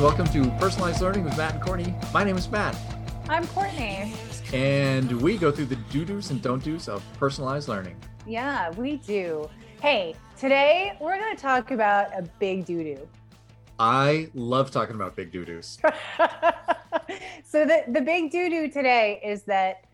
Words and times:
and 0.00 0.06
welcome 0.06 0.26
to 0.28 0.50
Personalized 0.58 1.02
Learning 1.02 1.24
with 1.24 1.36
Matt 1.36 1.54
and 1.54 1.62
Courtney. 1.62 1.94
My 2.14 2.24
name 2.24 2.38
is 2.38 2.50
Matt, 2.50 2.74
I'm 3.28 3.46
Courtney. 3.48 4.14
and 4.54 5.20
we 5.20 5.36
go 5.36 5.52
through 5.52 5.66
the 5.66 5.76
do 5.76 6.06
do's 6.06 6.30
and 6.30 6.40
don't 6.40 6.64
do's 6.64 6.88
of 6.88 7.04
personalized 7.18 7.68
learning. 7.68 7.96
Yeah, 8.26 8.70
we 8.70 8.96
do. 8.96 9.50
Hey, 9.82 10.14
today 10.38 10.96
we're 11.00 11.18
going 11.18 11.36
to 11.36 11.42
talk 11.42 11.70
about 11.70 12.18
a 12.18 12.22
big 12.38 12.64
doo 12.64 12.82
doo. 12.82 13.08
I 13.78 14.30
love 14.32 14.70
talking 14.70 14.94
about 14.94 15.16
big 15.16 15.32
do 15.32 15.44
do's. 15.44 15.78
so, 17.44 17.66
the, 17.66 17.84
the 17.88 18.00
big 18.00 18.30
doo 18.30 18.48
doo 18.48 18.68
today 18.68 19.20
is 19.22 19.42
that 19.42 19.84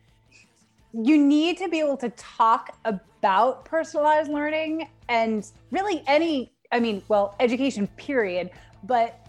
you 0.93 1.19
need 1.19 1.59
to 1.59 1.69
be 1.69 1.81
able 1.81 1.97
to 1.97 2.11
talk 2.11 2.79
about 2.85 3.65
personalized 3.65 4.31
learning 4.31 4.89
and 5.09 5.51
really 5.73 6.05
any, 6.07 6.53
I 6.71 6.79
mean, 6.79 7.03
well, 7.09 7.35
education, 7.41 7.89
period, 7.97 8.51
but 8.85 9.26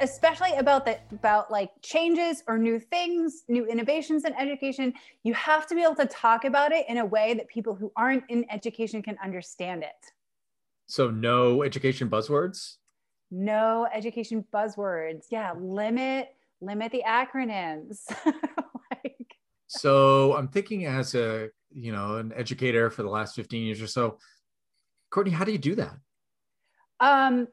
especially 0.00 0.52
about 0.58 0.84
the 0.84 0.98
about 1.12 1.50
like 1.50 1.70
changes 1.82 2.42
or 2.46 2.58
new 2.58 2.78
things 2.78 3.44
new 3.48 3.66
innovations 3.66 4.24
in 4.24 4.34
education 4.34 4.92
you 5.22 5.32
have 5.34 5.66
to 5.66 5.74
be 5.74 5.82
able 5.82 5.94
to 5.94 6.06
talk 6.06 6.44
about 6.44 6.72
it 6.72 6.84
in 6.88 6.98
a 6.98 7.04
way 7.04 7.34
that 7.34 7.48
people 7.48 7.74
who 7.74 7.90
aren't 7.96 8.24
in 8.28 8.44
education 8.50 9.02
can 9.02 9.16
understand 9.22 9.82
it 9.82 10.12
So, 10.86 11.10
no 11.10 11.62
education 11.62 12.10
buzzwords. 12.10 12.76
no 13.30 13.86
education 13.92 14.44
buzzwords 14.52 15.24
yeah 15.30 15.52
limit 15.58 16.28
limit 16.60 16.92
the 16.92 17.02
acronyms 17.06 18.00
like 18.90 19.16
So, 19.66 20.34
I'm 20.36 20.48
thinking 20.48 20.86
as 20.86 21.14
a 21.14 21.48
you 21.72 21.92
know 21.92 22.16
an 22.16 22.32
educator 22.36 22.90
for 22.90 23.02
the 23.02 23.08
last 23.10 23.34
15 23.34 23.64
years 23.64 23.80
or 23.82 23.86
so, 23.86 24.18
Courtney, 25.10 25.32
how 25.32 25.44
do 25.44 25.52
you 25.52 25.58
do 25.58 25.74
that? 25.76 25.96
um 27.00 27.46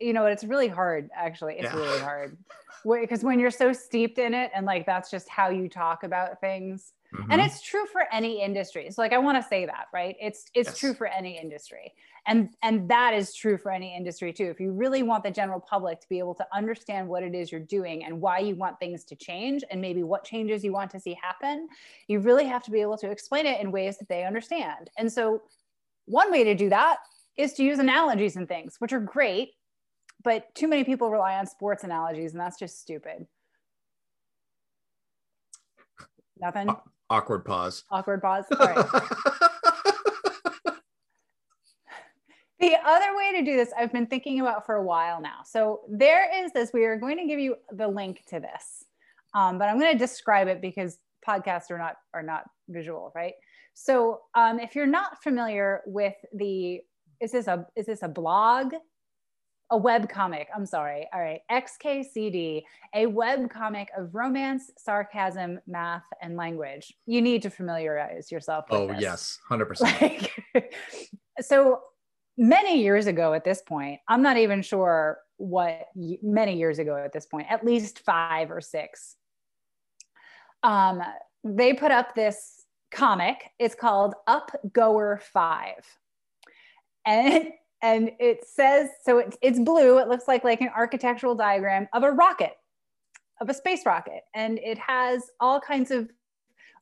you 0.00 0.12
know 0.12 0.26
it's 0.26 0.44
really 0.44 0.68
hard 0.68 1.08
actually 1.14 1.54
it's 1.58 1.72
Yeah. 1.72 1.76
really 1.78 1.98
hard 2.00 2.36
because 2.84 3.22
when 3.22 3.38
you're 3.38 3.50
so 3.50 3.72
steeped 3.72 4.18
in 4.18 4.32
it 4.32 4.50
and 4.54 4.64
like 4.64 4.86
that's 4.86 5.10
just 5.10 5.28
how 5.28 5.50
you 5.50 5.68
talk 5.68 6.02
about 6.02 6.40
things 6.40 6.94
and 7.28 7.40
Mhm. 7.40 7.44
it's 7.44 7.60
true 7.60 7.84
for 7.86 8.06
any 8.12 8.42
industry 8.42 8.90
so 8.90 9.02
like 9.02 9.12
i 9.12 9.18
want 9.18 9.36
to 9.36 9.46
say 9.46 9.66
that 9.66 9.86
right 9.92 10.16
it's 10.20 10.44
it's 10.54 10.68
Yes. 10.70 10.78
true 10.78 10.94
for 10.94 11.06
any 11.06 11.38
industry 11.38 11.92
and 12.26 12.48
and 12.62 12.88
that 12.88 13.12
is 13.12 13.34
true 13.34 13.58
for 13.58 13.70
any 13.70 13.94
industry 13.94 14.32
too 14.32 14.46
if 14.46 14.58
you 14.60 14.72
really 14.72 15.02
want 15.02 15.22
the 15.22 15.30
general 15.30 15.60
public 15.60 16.00
to 16.00 16.08
be 16.08 16.18
able 16.18 16.34
to 16.34 16.46
understand 16.54 17.06
what 17.06 17.22
it 17.22 17.34
is 17.34 17.52
you're 17.52 17.60
doing 17.60 18.04
and 18.04 18.18
why 18.18 18.38
you 18.38 18.56
want 18.56 18.78
things 18.78 19.04
to 19.04 19.14
change 19.16 19.62
and 19.70 19.80
maybe 19.80 20.02
what 20.02 20.24
changes 20.24 20.64
you 20.64 20.72
want 20.72 20.90
to 20.90 20.98
see 20.98 21.12
happen 21.20 21.68
you 22.08 22.18
really 22.20 22.46
have 22.46 22.62
to 22.62 22.70
be 22.70 22.80
able 22.80 22.96
to 22.96 23.10
explain 23.10 23.44
it 23.44 23.60
in 23.60 23.70
ways 23.70 23.98
that 23.98 24.08
they 24.08 24.24
understand 24.24 24.90
and 24.96 25.12
so 25.12 25.42
one 26.06 26.30
way 26.30 26.44
to 26.44 26.54
do 26.54 26.70
that 26.70 26.98
is 27.36 27.52
to 27.54 27.62
use 27.62 27.78
analogies 27.78 28.36
and 28.36 28.48
things 28.48 28.76
which 28.78 28.92
are 28.92 29.00
great 29.00 29.50
but 30.22 30.54
too 30.54 30.68
many 30.68 30.84
people 30.84 31.10
rely 31.10 31.36
on 31.36 31.46
sports 31.46 31.84
analogies 31.84 32.32
and 32.32 32.40
that's 32.40 32.58
just 32.58 32.80
stupid 32.80 33.26
nothing 36.38 36.68
Aw- 36.68 36.82
Awkward 37.10 37.44
pause. 37.44 37.84
awkward 37.90 38.22
pause 38.22 38.44
all 38.58 38.66
right 38.66 38.86
The 42.60 42.76
other 42.84 43.16
way 43.16 43.32
to 43.38 43.42
do 43.44 43.56
this, 43.56 43.70
I've 43.76 43.90
been 43.90 44.06
thinking 44.06 44.40
about 44.42 44.66
for 44.66 44.74
a 44.74 44.82
while 44.82 45.18
now. 45.22 45.38
So 45.46 45.80
there 45.88 46.28
is 46.44 46.52
this, 46.52 46.72
we 46.74 46.84
are 46.84 46.96
going 46.98 47.16
to 47.16 47.24
give 47.26 47.40
you 47.40 47.56
the 47.72 47.88
link 47.88 48.22
to 48.28 48.38
this, 48.38 48.84
um, 49.34 49.56
but 49.58 49.70
I'm 49.70 49.78
going 49.80 49.92
to 49.92 49.98
describe 49.98 50.46
it 50.46 50.60
because 50.60 50.98
podcasts 51.26 51.70
are 51.70 51.78
not 51.78 51.94
are 52.12 52.22
not 52.22 52.44
visual, 52.68 53.12
right? 53.14 53.32
So 53.72 54.20
um, 54.34 54.60
if 54.60 54.74
you're 54.74 54.84
not 54.86 55.22
familiar 55.22 55.80
with 55.86 56.12
the, 56.34 56.80
is 57.18 57.32
this 57.32 57.46
a 57.46 57.66
is 57.76 57.86
this 57.86 58.02
a 58.02 58.08
blog? 58.08 58.74
A 59.72 59.76
web 59.76 60.08
comic. 60.08 60.48
I'm 60.54 60.66
sorry. 60.66 61.08
All 61.14 61.20
right, 61.20 61.40
XKCD, 61.50 62.62
a 62.94 63.06
web 63.06 63.48
comic 63.50 63.88
of 63.96 64.14
romance, 64.14 64.70
sarcasm, 64.76 65.60
math, 65.66 66.02
and 66.20 66.36
language. 66.36 66.92
You 67.06 67.22
need 67.22 67.42
to 67.42 67.50
familiarize 67.50 68.32
yourself. 68.32 68.64
With 68.68 68.80
Oh 68.80 68.86
this. 68.88 69.00
yes, 69.00 69.38
hundred 69.48 69.66
percent. 69.68 70.00
Like, 70.00 70.74
so 71.40 71.82
many 72.36 72.82
years 72.82 73.06
ago 73.06 73.32
at 73.32 73.44
this 73.44 73.62
point, 73.62 74.00
I'm 74.08 74.22
not 74.22 74.36
even 74.38 74.62
sure 74.62 75.18
what 75.36 75.86
many 75.94 76.56
years 76.58 76.78
ago 76.80 76.96
at 76.96 77.12
this 77.12 77.26
point, 77.26 77.46
at 77.48 77.64
least 77.64 78.00
five 78.00 78.50
or 78.50 78.60
six. 78.60 79.16
Um, 80.62 81.00
they 81.44 81.72
put 81.74 81.90
up 81.92 82.14
this 82.14 82.64
comic. 82.90 83.50
It's 83.58 83.74
called 83.74 84.14
Up 84.26 84.50
Goer 84.72 85.20
Five, 85.32 85.86
and 87.06 87.50
and 87.82 88.10
it 88.18 88.44
says 88.46 88.88
so. 89.04 89.18
It's 89.18 89.36
it's 89.42 89.58
blue. 89.58 89.98
It 89.98 90.08
looks 90.08 90.28
like 90.28 90.44
like 90.44 90.60
an 90.60 90.70
architectural 90.74 91.34
diagram 91.34 91.88
of 91.92 92.02
a 92.02 92.10
rocket, 92.10 92.54
of 93.40 93.48
a 93.48 93.54
space 93.54 93.86
rocket, 93.86 94.22
and 94.34 94.58
it 94.58 94.78
has 94.78 95.30
all 95.40 95.60
kinds 95.60 95.90
of 95.90 96.10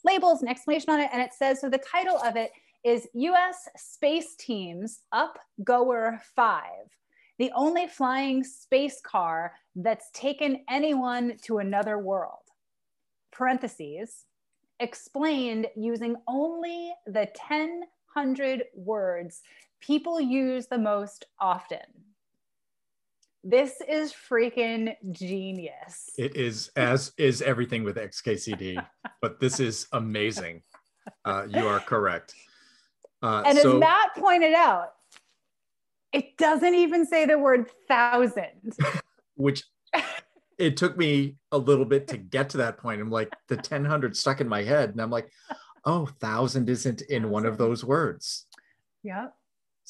labels 0.04 0.40
and 0.40 0.50
explanation 0.50 0.90
on 0.90 1.00
it. 1.00 1.10
And 1.12 1.22
it 1.22 1.32
says 1.32 1.60
so. 1.60 1.68
The 1.68 1.78
title 1.78 2.18
of 2.18 2.36
it 2.36 2.50
is 2.84 3.08
US 3.14 3.68
Space 3.76 4.34
Team's 4.36 5.00
Up 5.12 5.38
Goer 5.64 6.20
5, 6.36 6.62
the 7.38 7.50
only 7.54 7.86
flying 7.86 8.44
space 8.44 9.00
car 9.00 9.52
that's 9.76 10.10
taken 10.12 10.64
anyone 10.70 11.36
to 11.42 11.58
another 11.58 11.98
world. 11.98 12.38
Parentheses, 13.32 14.24
explained 14.80 15.66
using 15.76 16.16
only 16.26 16.92
the 17.06 17.28
1,000 17.48 18.62
words 18.74 19.42
people 19.80 20.20
use 20.20 20.66
the 20.66 20.78
most 20.78 21.26
often. 21.40 21.78
This 23.44 23.80
is 23.88 24.12
freaking 24.12 24.94
genius. 25.12 26.10
It 26.18 26.36
is 26.36 26.70
as 26.76 27.12
is 27.16 27.40
everything 27.40 27.84
with 27.84 27.96
XKCD, 27.96 28.84
but 29.22 29.40
this 29.40 29.60
is 29.60 29.86
amazing. 29.92 30.62
Uh, 31.24 31.46
you 31.48 31.66
are 31.66 31.80
correct. 31.80 32.34
Uh, 33.22 33.42
and 33.46 33.58
so 33.58 33.74
as 33.76 33.80
Matt 33.80 34.14
pointed 34.16 34.54
out, 34.54 34.90
it 36.12 36.36
doesn't 36.36 36.74
even 36.74 37.06
say 37.06 37.26
the 37.26 37.38
word 37.38 37.70
thousand. 37.88 38.76
which 39.38 39.64
it 40.58 40.76
took 40.76 40.98
me 40.98 41.36
a 41.50 41.58
little 41.58 41.86
bit 41.86 42.08
to 42.08 42.18
get 42.18 42.50
to 42.50 42.58
that 42.58 42.76
point. 42.76 43.00
I'm 43.00 43.10
like 43.10 43.32
the 43.48 43.56
1000 43.56 44.14
stuck 44.14 44.42
in 44.42 44.48
my 44.48 44.62
head, 44.62 44.90
and 44.90 45.00
I'm 45.00 45.10
like, 45.10 45.30
oh, 45.86 46.06
thousand 46.20 46.68
isn't 46.68 47.00
in 47.02 47.30
one 47.30 47.46
of 47.46 47.56
those 47.56 47.82
words. 47.84 48.46
yeah. 49.02 49.28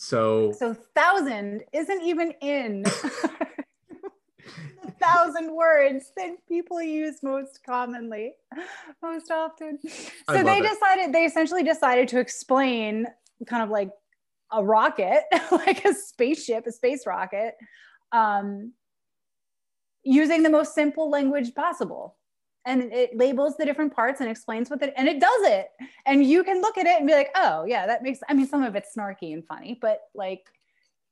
So 0.00 0.52
So 0.52 0.74
thousand 0.94 1.64
isn't 1.72 2.02
even 2.02 2.30
in 2.40 2.82
the 2.84 3.32
thousand 5.02 5.52
words 5.52 6.12
that 6.16 6.36
people 6.48 6.80
use 6.80 7.20
most 7.24 7.64
commonly, 7.66 8.34
most 9.02 9.32
often. 9.32 9.80
So 10.30 10.44
they 10.44 10.60
it. 10.60 10.72
decided, 10.72 11.12
they 11.12 11.24
essentially 11.24 11.64
decided 11.64 12.06
to 12.08 12.20
explain 12.20 13.08
kind 13.48 13.60
of 13.60 13.70
like 13.70 13.90
a 14.52 14.64
rocket, 14.64 15.24
like 15.50 15.84
a 15.84 15.92
spaceship, 15.92 16.68
a 16.68 16.70
space 16.70 17.04
rocket, 17.04 17.56
um, 18.12 18.74
using 20.04 20.44
the 20.44 20.50
most 20.50 20.76
simple 20.76 21.10
language 21.10 21.56
possible. 21.56 22.17
And 22.68 22.92
it 22.92 23.16
labels 23.16 23.56
the 23.56 23.64
different 23.64 23.94
parts 23.94 24.20
and 24.20 24.28
explains 24.28 24.68
what 24.68 24.82
it, 24.82 24.92
and 24.94 25.08
it 25.08 25.20
does 25.20 25.42
it. 25.44 25.68
And 26.04 26.22
you 26.22 26.44
can 26.44 26.60
look 26.60 26.76
at 26.76 26.86
it 26.86 26.98
and 26.98 27.06
be 27.06 27.14
like, 27.14 27.30
oh, 27.34 27.64
yeah, 27.64 27.86
that 27.86 28.02
makes, 28.02 28.20
I 28.28 28.34
mean, 28.34 28.46
some 28.46 28.62
of 28.62 28.76
it's 28.76 28.94
snarky 28.94 29.32
and 29.32 29.42
funny, 29.46 29.78
but 29.80 30.02
like 30.14 30.44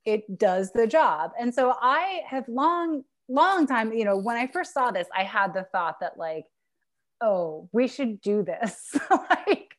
it 0.04 0.38
does 0.38 0.72
the 0.72 0.86
job. 0.86 1.32
And 1.40 1.54
so 1.54 1.74
I 1.80 2.20
have 2.26 2.46
long, 2.46 3.04
long 3.28 3.66
time, 3.66 3.94
you 3.94 4.04
know, 4.04 4.18
when 4.18 4.36
I 4.36 4.46
first 4.48 4.74
saw 4.74 4.90
this, 4.90 5.08
I 5.16 5.24
had 5.24 5.54
the 5.54 5.64
thought 5.72 6.00
that 6.00 6.18
like, 6.18 6.44
oh, 7.22 7.70
we 7.72 7.88
should 7.88 8.20
do 8.20 8.42
this. 8.42 8.94
like 9.10 9.74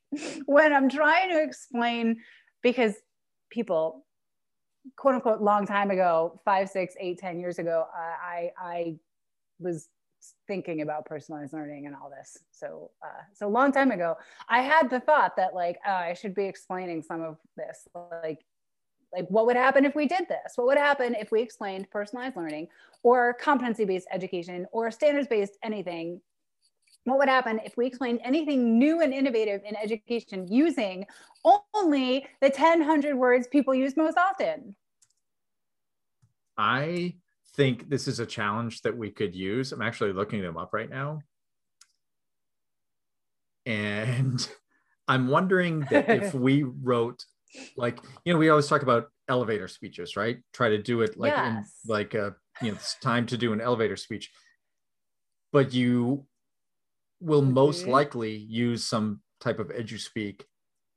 when 0.48 0.74
I'm 0.74 0.90
trying 0.90 1.30
to 1.30 1.44
explain, 1.44 2.18
because 2.64 2.96
people, 3.52 4.04
quote 4.96 5.14
unquote, 5.14 5.42
long 5.42 5.68
time 5.68 5.92
ago, 5.92 6.42
five, 6.44 6.70
six, 6.70 6.96
eight, 7.00 7.20
ten 7.20 7.40
years 7.40 7.60
ago, 7.60 7.86
I, 7.96 8.52
I 8.58 8.96
was 9.60 9.88
thinking 10.48 10.82
about 10.82 11.06
personalized 11.06 11.54
learning 11.54 11.86
and 11.86 11.96
all 11.96 12.10
this. 12.10 12.38
So, 12.52 12.92
uh, 13.04 13.24
so 13.34 13.48
a 13.48 13.50
long 13.50 13.72
time 13.72 13.92
ago, 13.92 14.16
I 14.50 14.62
had 14.62 14.90
the 14.90 15.00
thought 15.00 15.36
that 15.38 15.54
like, 15.54 15.78
uh, 15.88 15.92
I 15.92 16.14
should 16.14 16.34
be 16.34 16.46
explaining 16.46 17.04
some 17.04 17.22
of 17.22 17.38
this, 17.56 17.88
like, 18.24 18.46
like 19.14 19.28
what 19.30 19.46
would 19.46 19.56
happen 19.56 19.86
if 19.86 19.96
we 19.96 20.08
did 20.08 20.28
this? 20.28 20.54
What 20.56 20.68
would 20.68 20.78
happen 20.78 21.16
if 21.16 21.32
we 21.32 21.42
explained 21.42 21.90
personalized 21.92 22.36
learning 22.36 22.68
or 23.04 23.34
competency-based 23.34 24.08
education 24.12 24.66
or 24.72 24.92
standards-based 24.92 25.58
anything 25.64 26.22
what 27.08 27.20
would 27.20 27.30
happen 27.30 27.62
if 27.64 27.78
we 27.78 27.88
explained 27.88 28.20
anything 28.22 28.78
new 28.78 29.02
and 29.02 29.14
innovative 29.14 29.62
in 29.64 29.78
education 29.78 30.46
using 30.52 31.06
only 31.74 32.28
the 32.42 32.50
1,000 32.50 33.18
words 33.18 33.48
people 33.48 33.74
use 33.74 33.96
most 33.96 34.18
often? 34.18 34.76
I 36.58 37.16
think 37.58 37.90
this 37.90 38.08
is 38.08 38.20
a 38.20 38.26
challenge 38.26 38.82
that 38.84 38.96
we 38.96 39.12
could 39.12 39.36
use. 39.36 39.72
I'm 39.72 39.82
actually 39.82 40.14
looking 40.14 40.42
them 40.42 40.58
up 40.58 40.72
right 40.74 40.90
now. 40.90 41.20
And 43.66 44.48
I'm 45.08 45.28
wondering 45.28 45.88
that 45.88 46.12
if 46.12 46.34
we 46.34 46.64
wrote 46.64 47.24
like, 47.76 48.00
you 48.26 48.34
know, 48.34 48.40
we 48.40 48.50
always 48.50 48.68
talk 48.68 48.82
about 48.84 49.10
elevator 49.30 49.68
speeches, 49.68 50.16
right? 50.16 50.40
Try 50.54 50.70
to 50.70 50.82
do 50.82 51.02
it 51.02 51.18
like 51.18 51.38
in 51.38 51.66
like 51.86 52.14
a 52.14 52.36
you 52.62 52.72
know 52.72 52.76
it's 52.76 52.96
time 53.00 53.26
to 53.28 53.38
do 53.38 53.54
an 53.54 53.62
elevator 53.62 53.96
speech 53.96 54.32
but 55.52 55.74
you 55.74 56.26
will 57.20 57.42
most 57.42 57.86
Mhm. 57.86 57.92
likely 57.92 58.36
use 58.36 58.86
some 58.86 59.22
type 59.40 59.60
of 59.60 59.70
edu 59.70 60.00
speak 60.00 60.46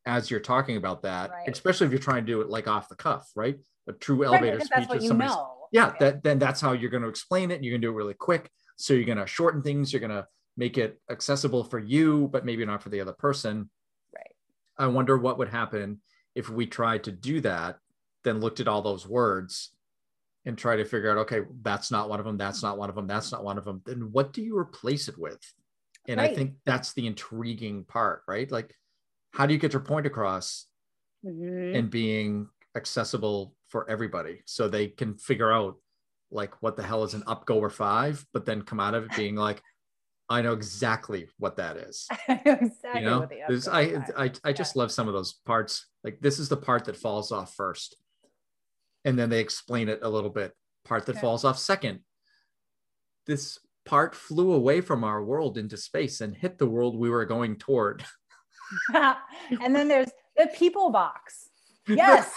as 0.07 0.31
you're 0.31 0.41
talking 0.41 0.77
about 0.77 1.03
that 1.03 1.31
Right. 1.31 1.49
especially 1.53 1.87
if 1.87 1.93
you're 1.93 2.01
trying 2.01 2.25
to 2.25 2.33
do 2.33 2.41
it 2.41 2.49
like 2.51 2.69
off 2.69 2.89
the 2.89 2.97
cuff 2.97 3.31
right 3.37 3.59
a 3.89 3.93
true 3.93 4.25
elevator 4.25 4.59
because 4.59 4.69
speech 4.69 4.85
is 4.85 4.89
what 4.89 4.99
is 4.99 5.05
you 5.05 5.09
somebody's 5.09 5.37
know. 5.37 5.60
Yeah 5.71 5.95
that 6.01 6.23
then 6.23 6.39
that's 6.39 6.61
how 6.61 6.73
you're 6.73 6.91
going 6.91 7.03
to 7.03 7.09
explain 7.09 7.51
it 7.51 7.55
and 7.57 7.65
you're 7.65 7.73
going 7.73 7.81
to 7.83 7.87
do 7.89 7.93
it 7.93 7.97
really 7.97 8.15
quick. 8.15 8.51
So 8.77 8.95
you're 8.95 9.05
going 9.05 9.19
to 9.19 9.27
shorten 9.27 9.63
things 9.63 9.93
you're 9.93 10.01
going 10.01 10.11
to 10.11 10.27
make 10.57 10.79
it 10.79 11.01
accessible 11.11 11.65
for 11.65 11.79
you 11.79 12.29
but 12.33 12.45
maybe 12.45 12.65
not 12.65 12.83
for 12.83 12.89
the 12.91 13.01
other 13.01 13.13
person. 13.13 13.71
Right. 14.15 14.35
i 14.79 14.87
wonder 14.87 15.17
what 15.19 15.39
would 15.39 15.49
happen 15.49 16.01
if 16.35 16.49
we 16.49 16.67
tried 16.67 17.05
to 17.05 17.13
do 17.13 17.41
that 17.43 17.79
then 18.25 18.41
looked 18.41 18.61
at 18.61 18.69
all 18.69 18.83
those 18.83 19.07
words 19.07 19.71
and 20.47 20.57
try 20.57 20.77
to 20.77 20.85
figure 20.85 21.11
out 21.11 21.19
okay 21.19 21.43
that's 21.63 21.91
not 21.91 22.09
one 22.09 22.19
of 22.21 22.27
them 22.27 22.37
that's 22.37 22.63
not 22.63 22.79
one 22.79 22.89
of 22.91 22.97
them 22.97 23.07
that's 23.07 23.31
not 23.33 23.45
one 23.45 23.59
of 23.59 23.65
them 23.65 23.83
then 23.87 24.11
what 24.13 24.33
do 24.33 24.43
you 24.43 24.57
replace 24.59 25.09
it 25.09 25.19
with? 25.19 25.41
And 26.09 26.21
i 26.21 26.29
think 26.35 26.55
that's 26.65 26.93
the 26.95 27.07
intriguing 27.07 27.85
part 27.85 28.23
right? 28.27 28.51
Like 28.51 28.75
how 29.33 29.47
do 29.47 29.53
you 29.55 29.61
get 29.61 29.73
your 29.75 29.83
point 29.83 30.07
across 30.07 30.67
Mhm. 31.25 31.77
and 31.79 31.91
being 31.91 32.49
accessible 32.75 33.55
for 33.71 33.89
everybody 33.89 34.43
so 34.45 34.69
they 34.69 34.89
can 34.89 35.17
figure 35.17 35.51
out 35.51 35.77
like 36.31 36.61
what 36.63 36.77
the 36.77 36.83
hell 36.83 37.03
is 37.05 37.15
an 37.15 37.23
up 37.27 37.47
goer 37.47 37.71
five 37.71 38.25
but 38.33 38.45
then 38.45 38.63
come 38.63 38.81
out 38.81 38.95
of 38.95 39.05
it 39.05 39.17
being 39.17 39.35
like 39.37 39.63
i 40.29 40.43
know 40.43 40.53
exactly 40.53 41.29
what 41.39 41.57
that 41.57 41.77
is 41.77 42.07
I 42.29 42.41
know 42.45 42.53
exactly 42.61 43.01
you 43.01 43.07
know 43.07 43.21
what 43.21 43.31
the 43.31 43.71
I, 43.73 44.25
I 44.25 44.33
i 44.45 44.53
just 44.53 44.77
love 44.77 44.93
some 44.93 45.09
of 45.09 45.15
those 45.15 45.33
parts 45.33 45.87
like 46.05 46.21
this 46.21 46.39
is 46.39 46.49
the 46.49 46.57
part 46.57 46.85
that 46.85 46.97
falls 46.97 47.33
off 47.33 47.55
first 47.55 47.97
and 49.05 49.19
then 49.19 49.31
they 49.31 49.41
explain 49.41 49.89
it 49.89 50.01
a 50.03 50.09
little 50.09 50.31
bit 50.31 50.53
part 50.85 51.07
that 51.07 51.17
Yeah. 51.17 51.23
falls 51.23 51.45
off 51.45 51.59
second 51.59 52.01
this 53.27 53.59
part 53.85 54.15
flew 54.15 54.53
away 54.53 54.81
from 54.81 55.05
our 55.05 55.25
world 55.25 55.57
into 55.59 55.77
space 55.77 56.21
and 56.21 56.35
hit 56.37 56.59
the 56.59 56.67
world 56.67 56.97
we 56.97 57.11
were 57.11 57.25
going 57.25 57.57
toward 57.57 58.05
and 58.95 59.75
then 59.75 59.89
there's 59.89 60.11
the 60.37 60.47
people 60.55 60.91
box. 60.91 61.49
Yes. 61.89 62.33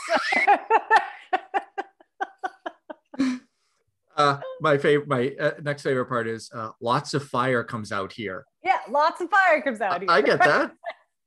Uh 4.18 4.38
my 4.62 4.78
favorite 4.78 5.08
my 5.08 5.34
uh, 5.40 5.52
next 5.62 5.84
favorite 5.84 6.06
part 6.06 6.28
is 6.28 6.50
uh 6.54 6.70
lots 6.82 7.14
of 7.14 7.24
fire 7.24 7.64
comes 7.64 7.92
out 7.92 8.12
here 8.12 8.46
yeah, 8.64 8.80
lots 8.90 9.22
of 9.22 9.30
fire 9.30 9.62
comes 9.62 9.82
out 9.82 10.02
here. 10.02 10.10
I 10.10 10.22
get 10.22 10.40
that. 10.44 10.72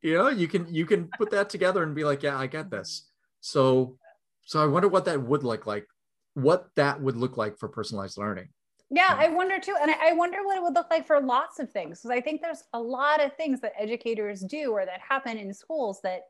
you 0.03 0.15
know, 0.15 0.29
you 0.29 0.49
can 0.49 0.73
you 0.73 0.87
can 0.87 1.09
put 1.19 1.31
that 1.31 1.51
together 1.51 1.83
and 1.83 1.95
be 1.95 2.05
like, 2.05 2.23
yeah, 2.23 2.37
I 2.37 2.47
get 2.47 2.71
this. 2.71 3.09
So 3.41 3.97
so 4.45 4.63
I 4.63 4.67
wonder 4.67 4.89
what 4.89 5.05
that 5.05 5.23
would 5.23 5.43
look 5.43 5.67
like, 5.67 5.87
what 6.35 6.69
that 6.77 7.01
would 7.01 7.17
look 7.17 7.37
like 7.37 7.59
for 7.59 7.69
personalized 7.69 8.19
learning. 8.19 8.49
Yeah, 8.89 9.17
I 9.19 9.29
wonder 9.29 9.59
too. 9.59 9.77
And 9.81 9.91
I 9.91 10.11
I 10.11 10.13
wonder 10.13 10.45
what 10.45 10.57
it 10.57 10.63
would 10.63 10.75
look 10.75 10.91
like 10.91 11.07
for 11.07 11.21
lots 11.21 11.59
of 11.59 11.71
things. 11.71 12.01
Because 12.01 12.17
I 12.17 12.21
think 12.21 12.41
there's 12.41 12.63
a 12.73 12.81
lot 12.81 13.23
of 13.23 13.35
things 13.37 13.61
that 13.61 13.73
educators 13.79 14.41
do 14.41 14.73
or 14.73 14.87
that 14.87 15.01
happen 15.01 15.37
in 15.37 15.53
schools 15.53 16.01
that 16.03 16.23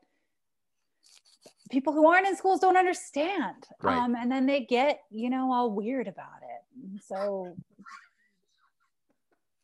people 1.69 1.93
who 1.93 2.07
aren't 2.07 2.27
in 2.27 2.35
schools 2.35 2.59
don't 2.59 2.77
understand. 2.77 3.67
Right. 3.81 3.97
Um, 3.97 4.15
and 4.15 4.31
then 4.31 4.45
they 4.45 4.61
get, 4.61 4.99
you 5.09 5.29
know, 5.29 5.51
all 5.51 5.71
weird 5.71 6.07
about 6.07 6.41
it. 6.41 7.01
So 7.03 7.55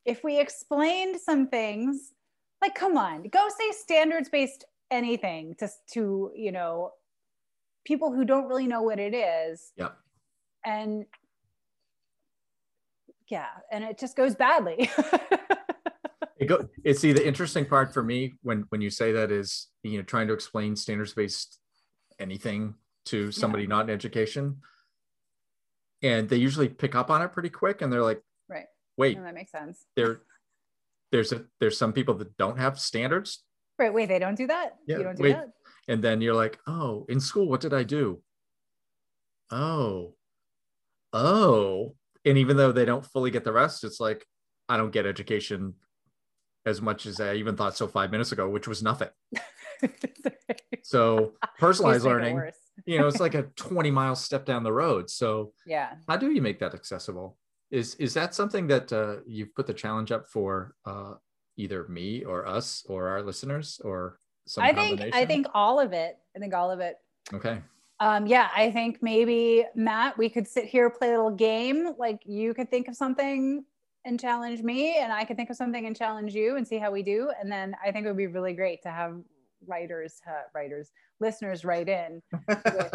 if 0.04 0.22
we 0.22 0.38
explained 0.38 1.16
some 1.20 1.48
things, 1.48 2.12
like, 2.60 2.74
come 2.74 2.96
on, 2.96 3.28
go 3.28 3.48
say 3.48 3.72
standards 3.72 4.28
based 4.28 4.64
anything 4.90 5.54
to, 5.58 5.68
to, 5.92 6.32
you 6.34 6.52
know, 6.52 6.92
people 7.84 8.12
who 8.12 8.24
don't 8.24 8.48
really 8.48 8.66
know 8.66 8.82
what 8.82 8.98
it 8.98 9.14
is. 9.14 9.72
Yep. 9.76 9.96
And 10.64 11.04
yeah, 13.28 13.48
and 13.72 13.84
it 13.84 13.98
just 13.98 14.16
goes 14.16 14.34
badly. 14.34 14.90
It 16.36 16.46
go 16.46 16.68
it's 16.82 17.00
see 17.00 17.12
the 17.12 17.26
interesting 17.26 17.64
part 17.64 17.94
for 17.94 18.02
me 18.02 18.34
when 18.42 18.64
when 18.70 18.80
you 18.80 18.90
say 18.90 19.12
that 19.12 19.30
is 19.30 19.68
you 19.82 19.98
know 19.98 20.02
trying 20.02 20.26
to 20.26 20.34
explain 20.34 20.74
standards 20.74 21.14
based 21.14 21.60
anything 22.18 22.74
to 23.06 23.30
somebody 23.32 23.66
not 23.66 23.88
in 23.88 23.90
education. 23.94 24.58
And 26.02 26.28
they 26.28 26.36
usually 26.36 26.68
pick 26.68 26.94
up 26.94 27.10
on 27.10 27.22
it 27.22 27.32
pretty 27.32 27.50
quick 27.50 27.82
and 27.82 27.92
they're 27.92 28.02
like, 28.02 28.22
right. 28.48 28.66
wait, 28.96 29.16
No, 29.16 29.24
that 29.24 29.34
makes 29.34 29.52
sense. 29.52 29.86
there 29.96 30.20
there's 31.12 31.32
a 31.32 31.44
there's 31.60 31.78
some 31.78 31.92
people 31.92 32.14
that 32.14 32.36
don't 32.36 32.58
have 32.58 32.78
standards 32.78 33.42
Right. 33.78 33.92
Wait, 33.92 34.06
they 34.08 34.20
don't 34.20 34.36
do 34.36 34.46
that? 34.46 34.76
Yeah, 34.86 34.98
You 34.98 35.02
don't 35.04 35.16
do 35.16 35.22
wait. 35.24 35.32
that? 35.32 35.50
and 35.88 36.02
then 36.02 36.20
you're 36.20 36.34
like 36.34 36.58
oh 36.66 37.04
in 37.08 37.20
school 37.20 37.46
what 37.48 37.60
did 37.60 37.74
i 37.74 37.82
do 37.82 38.22
oh 39.50 40.14
oh 41.12 41.94
and 42.24 42.38
even 42.38 42.56
though 42.56 42.72
they 42.72 42.84
don't 42.86 43.04
fully 43.04 43.30
get 43.30 43.44
the 43.44 43.52
rest 43.52 43.84
it's 43.84 44.00
like 44.00 44.24
i 44.68 44.76
don't 44.78 44.92
get 44.92 45.04
education 45.06 45.74
as 46.64 46.80
much 46.80 47.04
as 47.04 47.20
i 47.20 47.34
even 47.34 47.54
thought 47.56 47.76
so 47.76 47.86
five 47.86 48.10
minutes 48.10 48.32
ago 48.32 48.48
which 48.48 48.66
was 48.66 48.82
nothing 48.82 49.08
so 50.82 51.32
personalized 51.58 52.04
Just 52.04 52.16
make 52.16 52.30
it 52.30 52.34
learning 52.34 52.52
you 52.86 52.98
know 52.98 53.08
it's 53.08 53.20
like 53.20 53.34
a 53.34 53.42
20 53.56 53.90
mile 53.90 54.16
step 54.16 54.44
down 54.44 54.62
the 54.62 54.72
road 54.72 55.10
so 55.10 55.52
Yeah. 55.66 55.94
how 56.08 56.16
do 56.16 56.30
you 56.30 56.42
make 56.42 56.58
that 56.60 56.74
accessible 56.74 57.36
is 57.70 57.94
is 57.96 58.14
that 58.14 58.34
something 58.34 58.66
that 58.68 58.92
uh, 58.92 59.16
you've 59.26 59.54
put 59.54 59.66
the 59.66 59.74
challenge 59.74 60.12
up 60.12 60.28
for 60.28 60.74
uh, 60.84 61.14
either 61.56 61.86
me 61.88 62.24
or 62.24 62.46
us 62.46 62.84
or 62.88 63.08
our 63.08 63.22
listeners 63.22 63.80
or 63.84 64.18
some 64.46 64.64
I 64.64 64.72
think 64.72 65.00
I 65.12 65.24
think 65.24 65.46
all 65.54 65.80
of 65.80 65.92
it. 65.92 66.18
I 66.36 66.38
think 66.38 66.54
all 66.54 66.70
of 66.70 66.80
it. 66.80 66.96
okay 67.32 67.60
Um, 68.00 68.26
yeah, 68.26 68.48
I 68.54 68.70
think 68.70 69.02
maybe 69.02 69.64
Matt, 69.74 70.18
we 70.18 70.28
could 70.28 70.46
sit 70.46 70.66
here 70.66 70.90
play 70.90 71.08
a 71.08 71.16
little 71.16 71.30
game. 71.30 71.94
Like 71.96 72.20
you 72.26 72.52
could 72.52 72.70
think 72.70 72.88
of 72.88 72.96
something 72.96 73.64
and 74.04 74.20
challenge 74.20 74.62
me, 74.62 74.98
and 74.98 75.10
I 75.12 75.24
could 75.24 75.36
think 75.36 75.48
of 75.48 75.56
something 75.56 75.86
and 75.86 75.96
challenge 75.96 76.34
you, 76.34 76.56
and 76.56 76.68
see 76.68 76.76
how 76.76 76.90
we 76.90 77.02
do. 77.02 77.30
And 77.40 77.50
then 77.50 77.74
I 77.82 77.90
think 77.90 78.04
it 78.04 78.08
would 78.08 78.18
be 78.18 78.26
really 78.26 78.52
great 78.52 78.82
to 78.82 78.90
have 78.90 79.14
writers, 79.66 80.20
uh, 80.28 80.42
writers, 80.54 80.90
listeners 81.20 81.64
write 81.64 81.88
in, 81.88 82.22
with, 82.48 82.66
uh, 82.66 82.88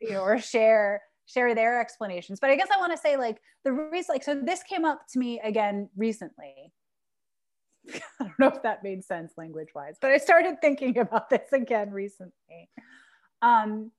you 0.00 0.10
know, 0.12 0.22
or 0.22 0.38
share 0.38 1.02
share 1.26 1.54
their 1.54 1.80
explanations. 1.80 2.40
But 2.40 2.50
I 2.50 2.56
guess 2.56 2.68
I 2.74 2.78
want 2.78 2.92
to 2.92 2.98
say 2.98 3.16
like 3.16 3.40
the 3.64 3.72
reason, 3.72 4.12
like, 4.12 4.24
so 4.24 4.34
this 4.34 4.62
came 4.62 4.84
up 4.84 5.02
to 5.12 5.18
me 5.18 5.40
again 5.42 5.88
recently. 5.96 6.72
I 7.94 8.00
don't 8.20 8.38
know 8.38 8.48
if 8.48 8.62
that 8.62 8.82
made 8.82 9.04
sense 9.04 9.32
language 9.36 9.68
wise, 9.74 9.96
but 10.00 10.10
I 10.10 10.18
started 10.18 10.56
thinking 10.60 10.98
about 10.98 11.30
this 11.30 11.52
again 11.52 11.90
recently. 11.90 12.68
Um, 13.40 13.90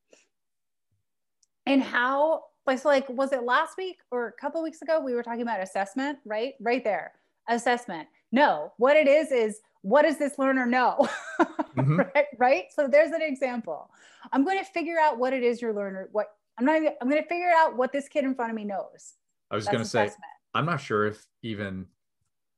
and 1.66 1.82
how, 1.82 2.44
like, 2.66 2.80
so 2.80 2.90
like, 2.90 3.10
was 3.10 3.32
it 3.32 3.44
last 3.44 3.78
week 3.78 3.98
or 4.12 4.28
a 4.28 4.32
couple 4.34 4.62
weeks 4.62 4.82
ago? 4.82 5.00
We 5.00 5.14
were 5.14 5.24
talking 5.24 5.42
about 5.42 5.62
assessment, 5.62 6.20
right? 6.26 6.54
Right 6.60 6.84
there, 6.84 7.14
assessment. 7.50 8.08
No, 8.32 8.74
what 8.78 8.96
it 8.96 9.08
is 9.08 9.32
is 9.32 9.60
what 9.82 10.04
does 10.04 10.18
this 10.18 10.40
learner 10.40 10.66
know? 10.66 11.08
Mhm. 11.76 11.98
right, 12.16 12.26
right. 12.38 12.66
So 12.72 12.88
there's 12.88 13.12
an 13.12 13.22
example. 13.22 13.90
I'm 14.32 14.44
going 14.44 14.58
to 14.58 14.64
figure 14.66 15.00
out 15.00 15.18
what 15.18 15.34
it 15.34 15.44
is 15.44 15.62
your 15.62 15.74
learner. 15.74 16.10
What 16.12 16.28
I'm 16.58 16.66
not. 16.66 16.82
I'm 17.02 17.10
going 17.10 17.22
to 17.22 17.28
figure 17.28 17.52
out 17.56 17.76
what 17.78 17.92
this 17.92 18.08
kid 18.08 18.26
in 18.26 18.36
front 18.36 18.52
of 18.52 18.56
me 18.56 18.64
knows. 18.64 19.14
i 19.52 19.56
was 19.56 19.66
going 19.66 19.80
to 19.80 19.86
say 19.86 20.10
i'm 20.54 20.66
not 20.66 20.80
sure 20.80 21.08
if 21.08 21.26
even 21.42 21.86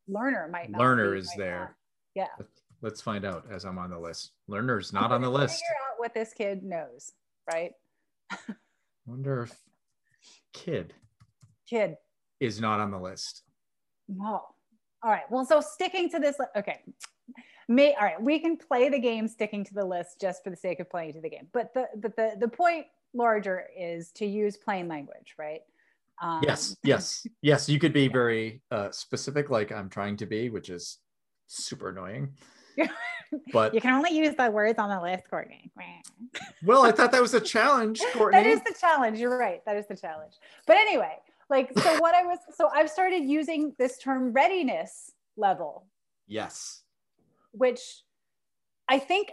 learner 0.08 0.48
might 0.52 0.70
not. 0.70 0.80
learner 0.82 1.16
is 1.16 1.32
there. 1.38 1.76
Yeah. 2.14 2.28
let's 2.82 3.02
find 3.02 3.26
out 3.26 3.46
as 3.52 3.66
i'm 3.66 3.78
on 3.78 3.90
the 3.90 3.98
list 4.00 4.32
learner's 4.48 4.94
not 4.94 5.12
on 5.12 5.22
the 5.22 5.30
list 5.30 5.56
Figure 5.56 5.76
out 5.92 6.00
what 6.00 6.14
this 6.14 6.34
kid 6.34 6.64
knows, 6.64 7.14
right? 7.52 7.72
wonder 9.06 9.44
if 9.44 9.58
kid 10.54 10.94
Kid. 11.70 11.98
is 12.40 12.60
not 12.62 12.80
on 12.80 12.92
the 12.92 13.00
list 13.00 13.44
No. 14.08 14.44
All 15.04 15.12
right. 15.12 15.30
Well, 15.30 15.46
so 15.46 15.62
sticking 15.62 16.10
to 16.10 16.20
this, 16.20 16.36
okay. 16.58 16.82
May 17.68 17.94
all 17.96 18.06
right. 18.06 18.22
We 18.22 18.40
can 18.40 18.58
play 18.58 18.90
the 18.90 19.00
game 19.00 19.28
sticking 19.28 19.64
to 19.66 19.74
the 19.74 19.86
list 19.86 20.22
just 20.22 20.44
for 20.44 20.50
the 20.50 20.56
sake 20.56 20.80
of 20.80 20.90
playing 20.90 21.14
to 21.14 21.22
the 21.22 21.30
game. 21.30 21.48
But 21.52 21.74
the 21.74 21.88
but 21.98 22.16
the 22.16 22.36
the 22.40 22.48
point 22.48 22.86
larger 23.14 23.66
is 23.78 24.12
to 24.12 24.26
use 24.26 24.58
plain 24.58 24.88
language, 24.88 25.36
right? 25.38 25.62
Um, 26.22 26.42
yes 26.44 26.78
yes 26.84 27.28
yes 27.42 27.68
you 27.68 27.78
could 27.78 27.92
be 27.92 28.08
very 28.22 28.62
uh, 28.72 28.90
specific 28.92 29.50
like 29.50 29.74
i'm 29.74 29.90
trying 29.90 30.16
to 30.16 30.26
be 30.26 30.50
which 30.50 30.70
is 30.70 31.00
super 31.48 31.90
annoying 31.90 32.34
but 33.52 33.74
You 33.74 33.82
can 33.82 33.94
only 33.94 34.18
use 34.18 34.34
the 34.36 34.50
words 34.50 34.80
on 34.80 34.90
the 34.90 35.02
list, 35.02 35.30
Courtney. 35.30 35.72
well 36.64 36.86
i 36.86 36.92
thought 36.92 37.12
that 37.12 37.22
was 37.22 37.34
a 37.34 37.42
challenge 37.42 38.02
courtney 38.14 38.40
That 38.40 38.48
is 38.48 38.62
the 38.64 38.76
challenge. 38.80 39.20
You're 39.20 39.38
right. 39.38 39.62
That 39.66 39.76
is 39.76 39.88
the 39.88 39.96
challenge. 39.96 40.34
But 40.68 40.78
anyway, 40.78 41.18
like 41.50 41.78
so 41.78 42.00
what 42.00 42.16
I 42.16 42.24
was 42.24 42.40
so 42.56 42.70
I've 42.74 42.90
started 42.90 43.24
using 43.24 43.74
this 43.78 43.98
term 43.98 44.32
readiness 44.32 45.12
level 45.38 45.86
yes 46.28 46.84
which 47.58 48.04
I 48.88 49.00
think 49.00 49.30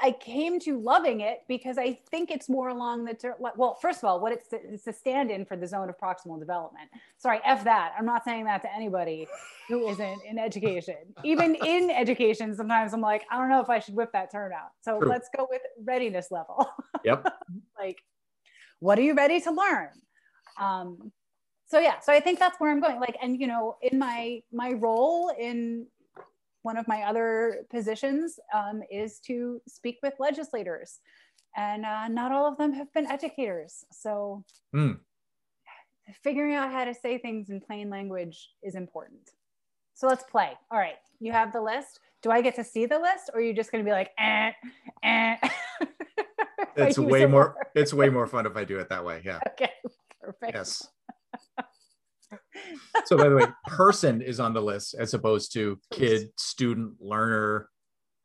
I 0.00 0.12
came 0.12 0.58
to 0.60 0.80
loving 0.80 1.20
it 1.20 1.40
because 1.48 1.76
I 1.76 1.98
think 2.10 2.30
it's 2.30 2.48
more 2.48 2.68
along 2.70 3.04
the 3.04 3.14
ter- 3.14 3.36
well, 3.38 3.74
first 3.74 3.98
of 3.98 4.04
all, 4.04 4.20
what 4.20 4.32
it's 4.32 4.48
it's 4.52 4.86
a 4.86 4.92
stand-in 4.92 5.44
for 5.44 5.56
the 5.56 5.66
zone 5.66 5.90
of 5.90 5.98
proximal 5.98 6.38
development. 6.38 6.88
Sorry, 7.18 7.40
f 7.44 7.64
that. 7.64 7.92
I'm 7.98 8.06
not 8.06 8.24
saying 8.24 8.46
that 8.46 8.62
to 8.62 8.74
anybody 8.74 9.28
who 9.68 9.86
isn't 9.88 10.20
in 10.28 10.38
education. 10.38 10.96
Even 11.24 11.54
in 11.56 11.90
education, 11.94 12.56
sometimes 12.56 12.94
I'm 12.94 13.02
like, 13.02 13.24
I 13.30 13.38
don't 13.38 13.50
know 13.50 13.60
if 13.60 13.68
I 13.68 13.80
should 13.80 13.94
whip 13.94 14.12
that 14.12 14.32
term 14.32 14.52
out. 14.52 14.70
So 14.80 14.98
True. 14.98 15.08
let's 15.08 15.28
go 15.36 15.46
with 15.50 15.62
readiness 15.84 16.30
level. 16.30 16.66
yep 17.04 17.26
like, 17.78 18.02
what 18.80 18.98
are 18.98 19.02
you 19.02 19.14
ready 19.14 19.40
to 19.40 19.50
learn? 19.50 19.90
Um, 20.58 21.12
so 21.72 21.78
yeah 21.78 21.98
so 22.00 22.12
i 22.12 22.20
think 22.20 22.38
that's 22.38 22.60
where 22.60 22.70
i'm 22.70 22.80
going 22.80 23.00
like 23.00 23.16
and 23.22 23.40
you 23.40 23.46
know 23.46 23.76
in 23.80 23.98
my 23.98 24.42
my 24.52 24.72
role 24.72 25.32
in 25.40 25.86
one 26.62 26.76
of 26.76 26.86
my 26.88 27.02
other 27.02 27.64
positions 27.70 28.38
um, 28.54 28.82
is 28.90 29.18
to 29.20 29.60
speak 29.68 29.98
with 30.02 30.14
legislators 30.18 31.00
and 31.56 31.84
uh, 31.84 32.08
not 32.08 32.32
all 32.32 32.46
of 32.46 32.56
them 32.58 32.72
have 32.72 32.92
been 32.92 33.06
educators 33.10 33.84
so 33.92 34.44
Hmm. 34.72 34.92
figuring 36.22 36.54
out 36.54 36.70
how 36.72 36.84
to 36.84 36.94
say 36.94 37.18
things 37.18 37.50
in 37.50 37.60
plain 37.60 37.90
language 37.90 38.50
is 38.62 38.74
important 38.74 39.30
so 39.94 40.06
let's 40.06 40.24
play 40.24 40.52
all 40.70 40.78
right 40.78 40.96
you 41.20 41.32
have 41.32 41.52
the 41.52 41.60
list 41.60 42.00
do 42.22 42.30
i 42.30 42.40
get 42.40 42.54
to 42.56 42.64
see 42.64 42.86
the 42.86 42.98
list 42.98 43.30
or 43.32 43.40
are 43.40 43.42
you 43.42 43.52
just 43.54 43.70
going 43.70 43.84
to 43.84 43.88
be 43.88 43.92
like 43.92 44.10
eh, 44.18 44.50
eh? 45.02 45.36
It's 46.74 46.98
way 46.98 47.26
more. 47.26 47.54
word? 47.54 47.66
It's 47.74 47.92
way 47.92 48.08
more 48.08 48.26
fun 48.26 48.46
if 48.46 48.56
I 48.56 48.64
do 48.64 48.78
it 48.78 48.88
that 48.88 49.04
way. 49.04 49.20
Yeah. 49.24 49.40
okay 49.48 49.72
perfect 50.22 50.54
Yes. 50.54 50.88
So 53.06 53.16
by 53.16 53.28
the 53.28 53.36
way, 53.36 53.46
person 53.66 54.22
is 54.22 54.38
on 54.40 54.54
the 54.54 54.62
list 54.62 54.94
as 54.98 55.12
opposed 55.14 55.52
to 55.54 55.78
kid, 55.90 56.30
student, 56.38 56.94
learner. 57.00 57.68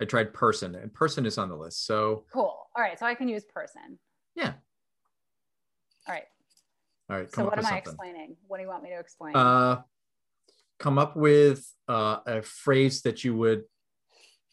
I 0.02 0.06
tried 0.06 0.34
person, 0.34 0.76
and 0.76 0.94
person 0.94 1.26
is 1.26 1.38
on 1.38 1.50
the 1.50 1.56
list. 1.56 1.86
So 1.86 2.26
cool 2.32 2.56
all 2.76 2.84
right 2.84 3.00
so 3.00 3.08
i 3.08 3.16
can 3.16 3.28
use 3.28 3.44
person 3.46 3.98
yeah. 4.36 4.54
all 6.08 6.14
right 6.14 6.24
All 7.10 7.18
right. 7.18 7.34
so 7.34 7.44
what 7.44 7.58
am 7.58 7.66
i 7.66 7.70
something. 7.70 7.78
explaining 7.80 8.36
what 8.48 8.58
do 8.58 8.64
you 8.64 8.70
want 8.70 8.84
me 8.84 8.90
to 8.92 9.00
explain 9.00 9.36
Uh, 9.36 9.82
come 10.78 11.00
up 11.00 11.16
with 11.16 11.66
uh, 11.88 12.18
a 12.28 12.42
phrase 12.44 13.02
that 13.02 13.24
you 13.24 13.36
would 13.36 13.64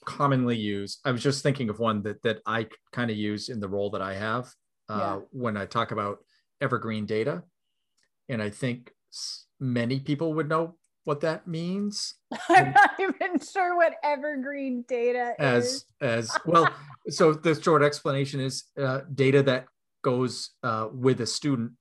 commonly 0.06 0.56
use. 0.56 0.98
I 1.04 1.10
was 1.12 1.22
just 1.22 1.42
thinking 1.42 1.68
of 1.68 1.78
one 1.78 2.02
that 2.04 2.22
that 2.22 2.38
I 2.46 2.68
kind 2.92 3.10
of 3.10 3.16
use 3.18 3.50
in 3.50 3.60
the 3.60 3.68
role 3.68 3.90
that 3.90 4.00
I 4.02 4.14
have 4.14 4.46
uh, 4.88 4.98
Yeah. 4.98 5.20
when 5.30 5.56
I 5.58 5.66
talk 5.66 5.90
about 5.92 6.18
evergreen 6.62 7.04
data, 7.04 7.42
and 8.30 8.40
I 8.42 8.48
think 8.50 8.90
many 9.64 9.98
people 9.98 10.34
would 10.34 10.48
know 10.48 10.74
what 11.04 11.20
that 11.20 11.46
means 11.46 12.14
i'm 12.48 12.72
not 12.72 12.90
even 13.00 13.38
sure 13.40 13.76
what 13.76 13.94
evergreen 14.04 14.84
data 14.88 15.32
as 15.38 15.64
is 15.64 15.84
as 16.00 16.30
well. 16.46 16.68
so 17.08 17.32
the 17.32 17.54
short 17.60 17.82
explanation 17.82 18.40
is 18.40 18.64
uh, 18.80 19.00
data 19.14 19.42
that 19.42 19.66
goes 20.02 20.50
uh, 20.62 20.88
with 20.92 21.20
a 21.22 21.26
student, 21.26 21.72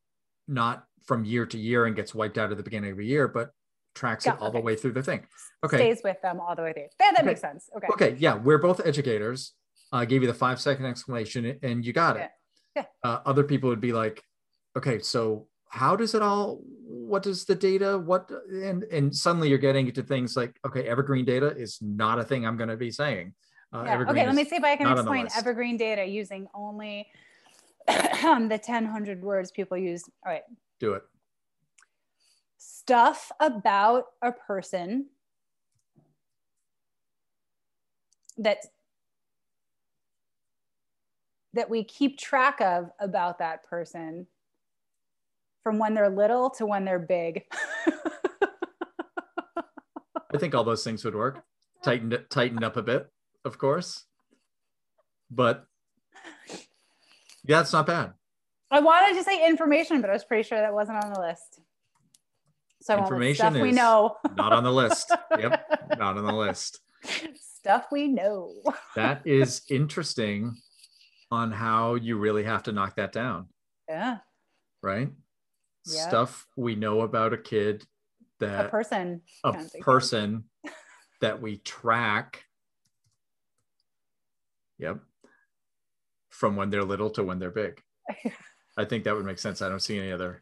not 0.47 0.85
from 1.05 1.25
year 1.25 1.45
to 1.45 1.57
year 1.57 1.85
and 1.87 1.93
gets 1.95 2.15
wiped 2.15 2.37
out 2.37 2.51
at 2.51 2.57
the 2.57 2.63
beginning 2.63 2.91
of 2.93 2.99
a 2.99 3.03
year, 3.03 3.27
but 3.27 3.49
tracks 3.95 4.25
Yeah, 4.25 4.35
it 4.35 4.39
all 4.41 4.49
the 4.49 4.61
way 4.61 4.77
through 4.77 4.93
the 4.93 5.03
thing. 5.03 5.25
Okay. 5.65 5.75
stays 5.77 6.01
with 6.05 6.21
them 6.21 6.39
all 6.39 6.55
the 6.55 6.61
way 6.61 6.71
through 6.71 6.83
yeah 7.01 7.11
that 7.11 7.19
Okay. 7.19 7.25
makes 7.27 7.41
sense 7.41 7.69
okay 7.75 7.87
Okay, 7.91 8.15
yeah, 8.19 8.35
we're 8.35 8.59
both 8.59 8.79
educators. 8.85 9.51
I 9.91 10.05
gave 10.05 10.21
you 10.21 10.27
the 10.27 10.33
five 10.45 10.61
second 10.61 10.85
explanation 10.85 11.59
and 11.61 11.85
you 11.85 11.91
got 11.91 12.15
it. 12.17 12.29
Yeah. 12.77 12.85
Uh, 13.03 13.19
other 13.25 13.43
people 13.43 13.67
would 13.69 13.81
be 13.81 13.91
like, 13.91 14.23
okay, 14.77 14.99
so 14.99 15.47
how 15.73 15.95
does 15.95 16.13
it 16.13 16.21
all, 16.21 16.61
what 16.85 17.23
does 17.23 17.45
the 17.45 17.55
data, 17.55 17.97
what, 17.97 18.29
and, 18.47 18.83
and 18.83 19.15
suddenly 19.15 19.49
you're 19.49 19.57
getting 19.57 19.87
into 19.87 20.03
things 20.03 20.37
like, 20.37 20.55
okay, 20.63 20.83
evergreen 20.87 21.25
data 21.25 21.47
is 21.47 21.79
not 21.81 22.19
a 22.19 22.23
thing 22.23 22.45
I'm 22.45 22.57
going 22.57 22.69
to 22.69 22.77
be 22.77 22.91
saying. 22.91 23.33
Uh, 23.73 23.83
Yeah. 23.83 24.05
Okay, 24.07 24.27
let 24.27 24.35
me 24.35 24.45
see 24.45 24.57
if 24.57 24.63
I 24.63 24.75
can 24.75 24.83
not 24.83 24.99
on 24.99 25.05
the 25.05 25.11
explain 25.11 25.29
evergreen 25.35 25.77
data 25.77 26.05
using 26.05 26.47
only 26.53 27.07
the 27.87 28.61
1000 28.63 29.23
words 29.23 29.49
people 29.49 29.75
use. 29.75 30.03
All 30.23 30.31
right. 30.31 30.43
do 30.79 30.93
it. 30.93 31.01
Stuff 32.59 33.31
about 33.39 34.05
a 34.21 34.31
person 34.31 35.07
that 38.37 38.59
that 41.55 41.67
we 41.67 41.83
keep 41.83 42.19
track 42.19 42.61
of 42.61 42.91
about 42.99 43.39
that 43.39 43.63
person 43.63 44.27
from 45.63 45.79
when 45.79 45.93
they're 45.93 46.10
little 46.10 46.50
to 46.51 46.65
when 46.65 46.86
they're 46.86 47.00
big. 47.00 47.43
I 50.34 50.38
think 50.38 50.53
all 50.55 50.63
those 50.63 50.84
things 50.84 51.05
would 51.05 51.15
work. 51.15 51.43
Tightened 51.84 52.13
it, 52.13 52.29
tightened 52.29 52.63
up 52.63 52.77
a 52.77 52.82
bit, 52.82 53.10
of 53.46 53.58
course. 53.58 54.05
But 55.29 55.65
yeah, 57.46 57.62
it's 57.62 57.74
not 57.74 57.86
bad. 57.88 58.13
I 58.72 58.79
wanted 58.79 59.15
to 59.17 59.24
say 59.24 59.48
information, 59.48 60.01
but 60.01 60.10
I 60.10 60.13
was 60.13 60.24
pretty 60.24 60.43
sure 60.43 60.58
that 60.60 60.74
wasn't 60.74 61.03
on 61.03 61.13
the 61.13 61.20
list. 61.20 61.60
So 62.82 62.93
I 62.93 62.98
went 62.98 63.03
with 63.05 63.13
Information 63.13 63.51
stuff 63.53 63.62
we 63.62 63.72
know. 63.72 64.17
Not 64.36 64.51
on 64.53 64.63
the 64.63 64.72
list. 64.72 65.12
Yep, 65.39 65.98
not 65.98 66.17
on 66.17 66.25
the 66.25 66.34
list. 66.34 66.79
stuff 67.36 67.86
we 67.91 68.08
know. 68.08 68.53
That 68.96 69.22
is 69.25 69.62
interesting 69.70 70.55
on 71.32 71.51
how 71.51 71.96
you 71.96 72.17
really 72.17 72.43
have 72.43 72.63
to 72.63 72.72
knock 72.72 72.96
that 72.98 73.12
down, 73.12 73.48
Yeah. 73.89 74.17
right? 74.82 75.10
Yeah. 75.85 76.07
Stuff 76.07 76.47
we 76.55 76.75
know 76.75 77.01
about 77.01 77.33
a 77.33 77.37
kid 77.37 77.83
that 78.39 78.67
A 78.67 78.69
person. 78.69 79.21
a 79.43 79.53
person 79.81 80.45
that 81.21 81.41
we 81.41 81.57
track. 81.57 82.43
Yep. 84.79 84.99
From 86.29 86.55
when 86.55 86.69
they're 86.69 86.83
little 86.83 87.09
to 87.11 87.23
when 87.23 87.39
they're 87.39 87.51
big. 87.51 87.81
I 88.77 88.85
think 88.85 89.03
that 89.03 89.15
would 89.15 89.25
make 89.25 89.39
sense. 89.39 89.61
I 89.61 89.69
don't 89.69 89.79
see 89.81 89.97
any 89.99 90.11
other. 90.11 90.41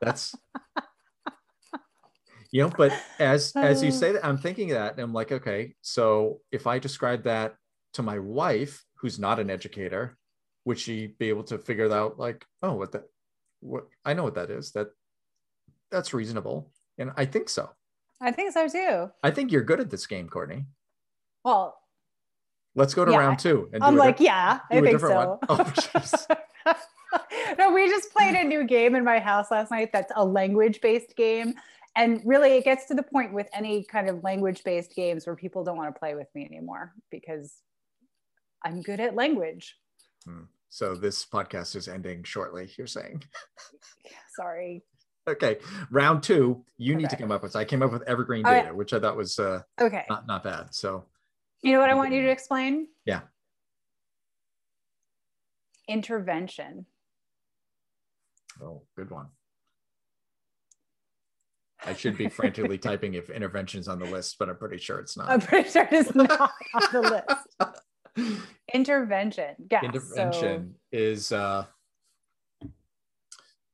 That's 0.00 0.34
you 2.52 2.62
know, 2.62 2.70
but 2.76 2.92
as 3.18 3.52
as 3.56 3.82
you 3.82 3.88
Uh. 3.88 3.92
say 3.92 4.12
that, 4.12 4.24
I'm 4.24 4.38
thinking 4.38 4.68
that 4.68 4.92
and 4.92 5.00
I'm 5.02 5.12
like, 5.12 5.32
okay, 5.32 5.74
so 5.82 6.40
if 6.52 6.66
I 6.66 6.78
describe 6.78 7.24
that 7.24 7.56
to 7.94 8.02
my 8.02 8.18
wife, 8.18 8.84
who's 8.98 9.18
not 9.18 9.40
an 9.40 9.50
educator, 9.50 10.16
would 10.64 10.78
she 10.78 11.08
be 11.18 11.28
able 11.30 11.44
to 11.44 11.58
figure 11.58 11.88
that 11.88 11.96
out 11.96 12.18
like, 12.18 12.44
oh, 12.62 12.74
what 12.74 12.92
that 12.92 13.04
what 13.60 13.88
I 14.04 14.14
know 14.14 14.24
what 14.24 14.34
that 14.34 14.50
is. 14.50 14.72
That 14.72 14.88
that's 15.90 16.14
reasonable. 16.14 16.70
And 16.98 17.12
I 17.16 17.24
think 17.24 17.48
so. 17.48 17.70
I 18.20 18.32
think 18.32 18.52
so 18.52 18.68
too. 18.68 19.10
I 19.22 19.30
think 19.30 19.52
you're 19.52 19.62
good 19.62 19.80
at 19.80 19.90
this 19.90 20.06
game, 20.06 20.28
Courtney. 20.28 20.66
Well, 21.44 21.78
Let's 22.78 22.94
go 22.94 23.04
to 23.04 23.10
Yeah, 23.10 23.18
round 23.18 23.40
two. 23.40 23.68
And 23.72 23.82
I'm 23.82 23.96
like, 23.96 24.20
yeah, 24.20 24.60
I 24.70 24.80
think 24.80 25.00
so. 25.00 25.40
Oh, 25.48 25.72
no, 27.58 27.72
we 27.72 27.88
just 27.88 28.12
played 28.12 28.36
a 28.36 28.44
new 28.44 28.64
game 28.64 28.94
in 28.94 29.02
my 29.02 29.18
house 29.18 29.50
last 29.50 29.72
night 29.72 29.90
that's 29.92 30.12
a 30.14 30.24
language 30.24 30.80
based 30.80 31.16
game. 31.16 31.54
And 31.96 32.20
really, 32.24 32.52
it 32.52 32.64
gets 32.64 32.86
to 32.86 32.94
the 32.94 33.02
point 33.02 33.32
with 33.32 33.48
any 33.52 33.82
kind 33.82 34.08
of 34.08 34.22
language 34.22 34.62
based 34.62 34.94
games 34.94 35.26
where 35.26 35.34
people 35.34 35.64
don't 35.64 35.76
want 35.76 35.92
to 35.92 35.98
play 35.98 36.14
with 36.14 36.28
me 36.36 36.44
anymore 36.44 36.92
because 37.10 37.62
I'm 38.64 38.80
good 38.80 39.00
at 39.00 39.16
language. 39.16 39.76
Hmm. 40.24 40.42
So 40.68 40.94
this 40.94 41.24
podcast 41.24 41.76
is 41.76 41.88
ending 41.88 42.22
shortly, 42.24 42.70
you're 42.76 42.86
saying. 42.86 43.22
Sorry. 44.36 44.82
Okay. 45.28 45.58
Round 45.90 46.22
two, 46.22 46.64
you 46.78 46.94
need 46.94 47.10
to 47.10 47.16
come 47.16 47.30
up 47.30 47.42
with 47.42 47.54
I 47.56 47.64
came 47.64 47.82
up 47.82 47.92
with 47.92 48.02
evergreen 48.08 48.44
data, 48.44 48.74
which 48.74 48.92
I 48.94 49.00
thought 49.00 49.16
was 49.16 49.38
uh, 49.38 49.60
Okay. 49.80 50.04
not 50.08 50.26
not 50.26 50.42
bad. 50.44 50.74
So 50.74 51.04
You 51.62 51.72
know 51.72 51.80
what 51.80 51.90
I 51.90 51.94
want 51.94 52.12
you 52.12 52.22
to 52.22 52.30
explain? 52.30 52.88
Yeah. 53.04 53.20
Intervention. 55.88 56.86
oh 58.62 58.82
good 58.96 59.10
one. 59.10 59.28
I 61.84 61.94
should 61.94 62.16
be 62.18 62.28
frantically 62.28 62.76
typing 62.88 63.14
if 63.14 63.30
intervention's 63.30 63.86
on 63.88 63.98
the 63.98 64.04
list, 64.06 64.36
but 64.38 64.48
I'm 64.48 64.56
pretty 64.56 64.78
sure 64.78 64.98
it's 64.98 65.16
not. 65.16 65.28
I'm 65.30 65.40
pretty 65.40 65.68
sure 65.70 65.88
it's 65.90 66.14
not 66.14 66.30
on 66.74 66.82
the 66.92 67.00
list. 67.00 67.80
Intervention. 68.74 69.54
Yeah. 69.70 69.82
intervention 69.82 70.74
is 70.92 71.32
uh, 71.32 71.64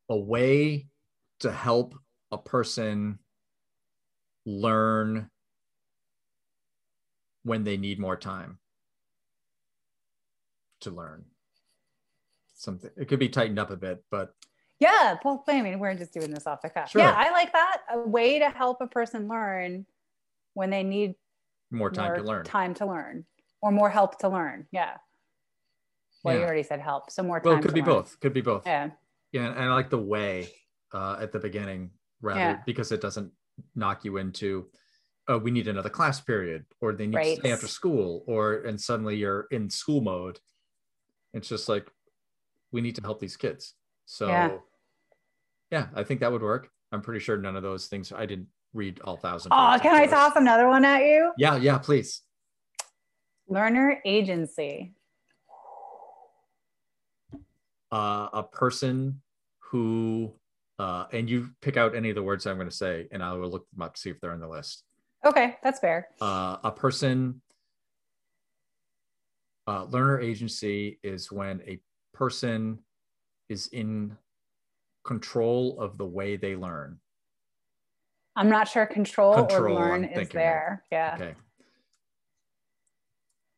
a 0.08 0.16
way 0.16 0.86
to 1.40 1.50
help 1.50 1.94
a 2.30 2.38
person 2.38 3.18
learn 4.46 5.30
when 7.42 7.64
they 7.64 7.76
need 7.76 7.98
more 7.98 8.16
time 8.16 8.58
to 10.80 10.90
learn 10.90 11.24
something 12.54 12.90
it 12.96 13.08
could 13.08 13.18
be 13.18 13.28
tightened 13.28 13.58
up 13.58 13.70
a 13.70 13.76
bit 13.76 14.04
but 14.10 14.34
yeah. 14.80 15.16
Well, 15.24 15.44
I 15.48 15.62
mean, 15.62 15.78
we're 15.78 15.94
just 15.94 16.12
doing 16.12 16.30
this 16.30 16.46
off 16.46 16.60
the 16.60 16.68
cuff. 16.68 16.90
Sure. 16.90 17.00
Yeah. 17.00 17.14
I 17.16 17.30
like 17.30 17.52
that. 17.52 17.82
A 17.92 17.98
way 18.00 18.38
to 18.40 18.50
help 18.50 18.80
a 18.80 18.86
person 18.86 19.28
learn 19.28 19.86
when 20.54 20.70
they 20.70 20.82
need 20.82 21.14
more 21.70 21.90
time 21.90 22.08
more 22.08 22.16
to 22.16 22.22
learn 22.22 22.44
time 22.44 22.74
to 22.74 22.86
learn 22.86 23.24
or 23.64 23.73
more 23.73 23.88
help 23.88 24.18
to 24.18 24.28
learn. 24.28 24.66
Yeah. 24.71 24.92
Well, 26.23 26.37
you 26.37 26.42
already 26.42 26.62
said 26.62 26.80
help. 26.80 27.11
So 27.11 27.23
more 27.23 27.40
time. 27.40 27.50
well 27.50 27.59
it 27.59 27.62
could 27.62 27.75
be 27.75 27.80
learn. 27.80 27.88
both 27.90 28.21
could 28.21 28.33
be 28.35 28.40
both 28.42 28.66
Yeah. 28.66 28.90
yeah 29.33 29.47
and 29.50 29.59
i 29.59 29.73
like 29.75 29.90
the 29.90 29.99
way 29.99 30.49
uh, 30.92 31.16
at 31.21 31.33
the 31.33 31.38
beginning 31.38 31.90
rather 32.23 32.40
Yeah. 32.40 32.59
because 32.64 32.92
it 32.92 33.00
doesn't 33.02 33.30
knock 33.75 34.04
you 34.06 34.16
into 34.18 34.66
oh 35.28 35.38
we 35.38 35.50
need 35.50 35.68
another 35.68 35.90
class 35.90 36.21
period 36.21 36.64
or 36.80 36.92
they 36.94 37.06
need 37.06 37.16
Right. 37.16 37.35
to 37.37 37.40
stay 37.40 37.52
after 37.52 37.66
school 37.66 38.25
or 38.26 38.62
and 38.68 38.80
suddenly 38.80 39.16
you're 39.16 39.47
in 39.50 39.68
school 39.68 40.00
mode 40.00 40.38
it's 41.35 41.49
just 41.49 41.68
like 41.68 41.90
we 42.73 42.80
need 42.80 42.94
to 42.97 43.02
help 43.02 43.21
these 43.21 43.37
kids 43.37 43.75
so 44.06 44.28
Yeah. 44.28 44.50
yeah, 45.71 45.87
i 45.94 46.02
think 46.04 46.21
that 46.21 46.33
would 46.33 46.42
work 46.42 46.71
i'm 46.92 47.02
pretty 47.02 47.21
sure 47.21 47.37
none 47.37 47.56
of 47.56 47.62
those 47.62 47.87
things 47.88 48.12
i 48.12 48.25
didn't 48.25 48.49
read 48.73 49.00
all 49.04 49.16
thousand. 49.18 49.50
pages, 49.52 49.80
can 49.83 49.94
I 49.94 50.06
toss 50.06 50.33
another 50.37 50.68
one 50.68 50.85
at 50.87 51.02
you? 51.04 51.33
yeah 51.38 51.56
yeah 51.56 51.76
please 51.78 52.23
Learner 53.58 54.00
agency. 54.04 54.92
uh, 57.92 58.28
a 58.32 58.42
person 58.42 59.23
who 59.61 60.34
Uh, 60.76 61.06
and 61.12 61.30
you 61.30 61.50
pick 61.61 61.76
out 61.76 61.94
any 61.94 62.08
of 62.08 62.16
the 62.16 62.23
words 62.23 62.49
I'm 62.49 62.56
going 62.56 62.68
to 62.68 62.75
say, 62.75 63.06
and 63.12 63.23
I 63.23 63.32
will 63.34 63.49
look 63.49 63.70
them 63.70 63.82
up 63.82 63.94
to 63.94 64.00
see 64.00 64.11
if 64.11 64.20
they're 64.20 64.32
on 64.32 64.40
the 64.40 64.49
list. 64.49 64.82
Okay, 65.25 65.56
that's 65.62 65.78
fair. 65.78 66.08
Uh, 66.20 66.56
a 66.64 66.73
person, 66.73 67.40
uh, 69.68 69.84
learner 69.84 70.18
agency 70.18 70.99
is 71.04 71.30
when 71.30 71.61
a 71.64 71.78
person 72.12 72.80
is 73.49 73.68
in 73.68 74.16
control 75.04 75.78
of 75.78 75.96
the 75.96 76.04
way 76.04 76.37
they 76.37 76.56
learn. 76.56 76.99
I'm 78.34 78.49
not 78.50 78.66
sure 78.66 78.84
control, 78.87 79.32
Control, 79.32 79.78
or 79.78 79.90
learn 79.90 80.04
I'm 80.06 80.11
is 80.11 80.28
there. 80.30 80.82
Yeah. 80.90 81.12
Okay. 81.14 81.34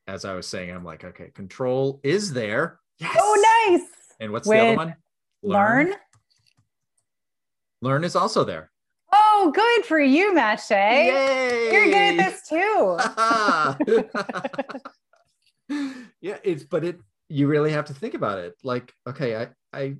As 0.07 0.25
I 0.25 0.35
was 0.35 0.47
saying, 0.47 0.71
I'm 0.71 0.85
like, 0.85 1.05
okay, 1.05 1.31
control 1.35 2.01
is 2.03 2.33
there. 2.33 2.79
Yes. 2.99 3.17
Oh, 3.19 3.69
nice. 3.69 3.89
And 4.21 4.33
what's 4.33 4.49
the 4.49 4.59
other 4.59 4.77
one? 4.77 4.97
Learn. 5.43 5.95
Learn 7.83 8.05
is 8.05 8.17
also 8.17 8.45
there. 8.45 8.71
Oh, 9.13 9.53
good 9.55 9.85
for 9.85 10.01
you, 10.01 10.35
Matt 10.35 10.61
Shea. 10.61 11.07
Yay! 11.07 11.73
You're 11.73 11.85
good 11.87 12.21
at 12.21 12.31
this 12.31 12.49
too. 12.49 12.99
yeah, 16.21 16.39
it's 16.43 16.65
but 16.65 16.85
it 16.85 16.99
you 17.29 17.47
really 17.49 17.73
have 17.73 17.87
to 17.87 17.95
think 17.95 18.15
about 18.15 18.39
it. 18.39 18.55
Like, 18.63 18.93
okay, 19.07 19.37
I 19.37 19.49
I 19.73 19.97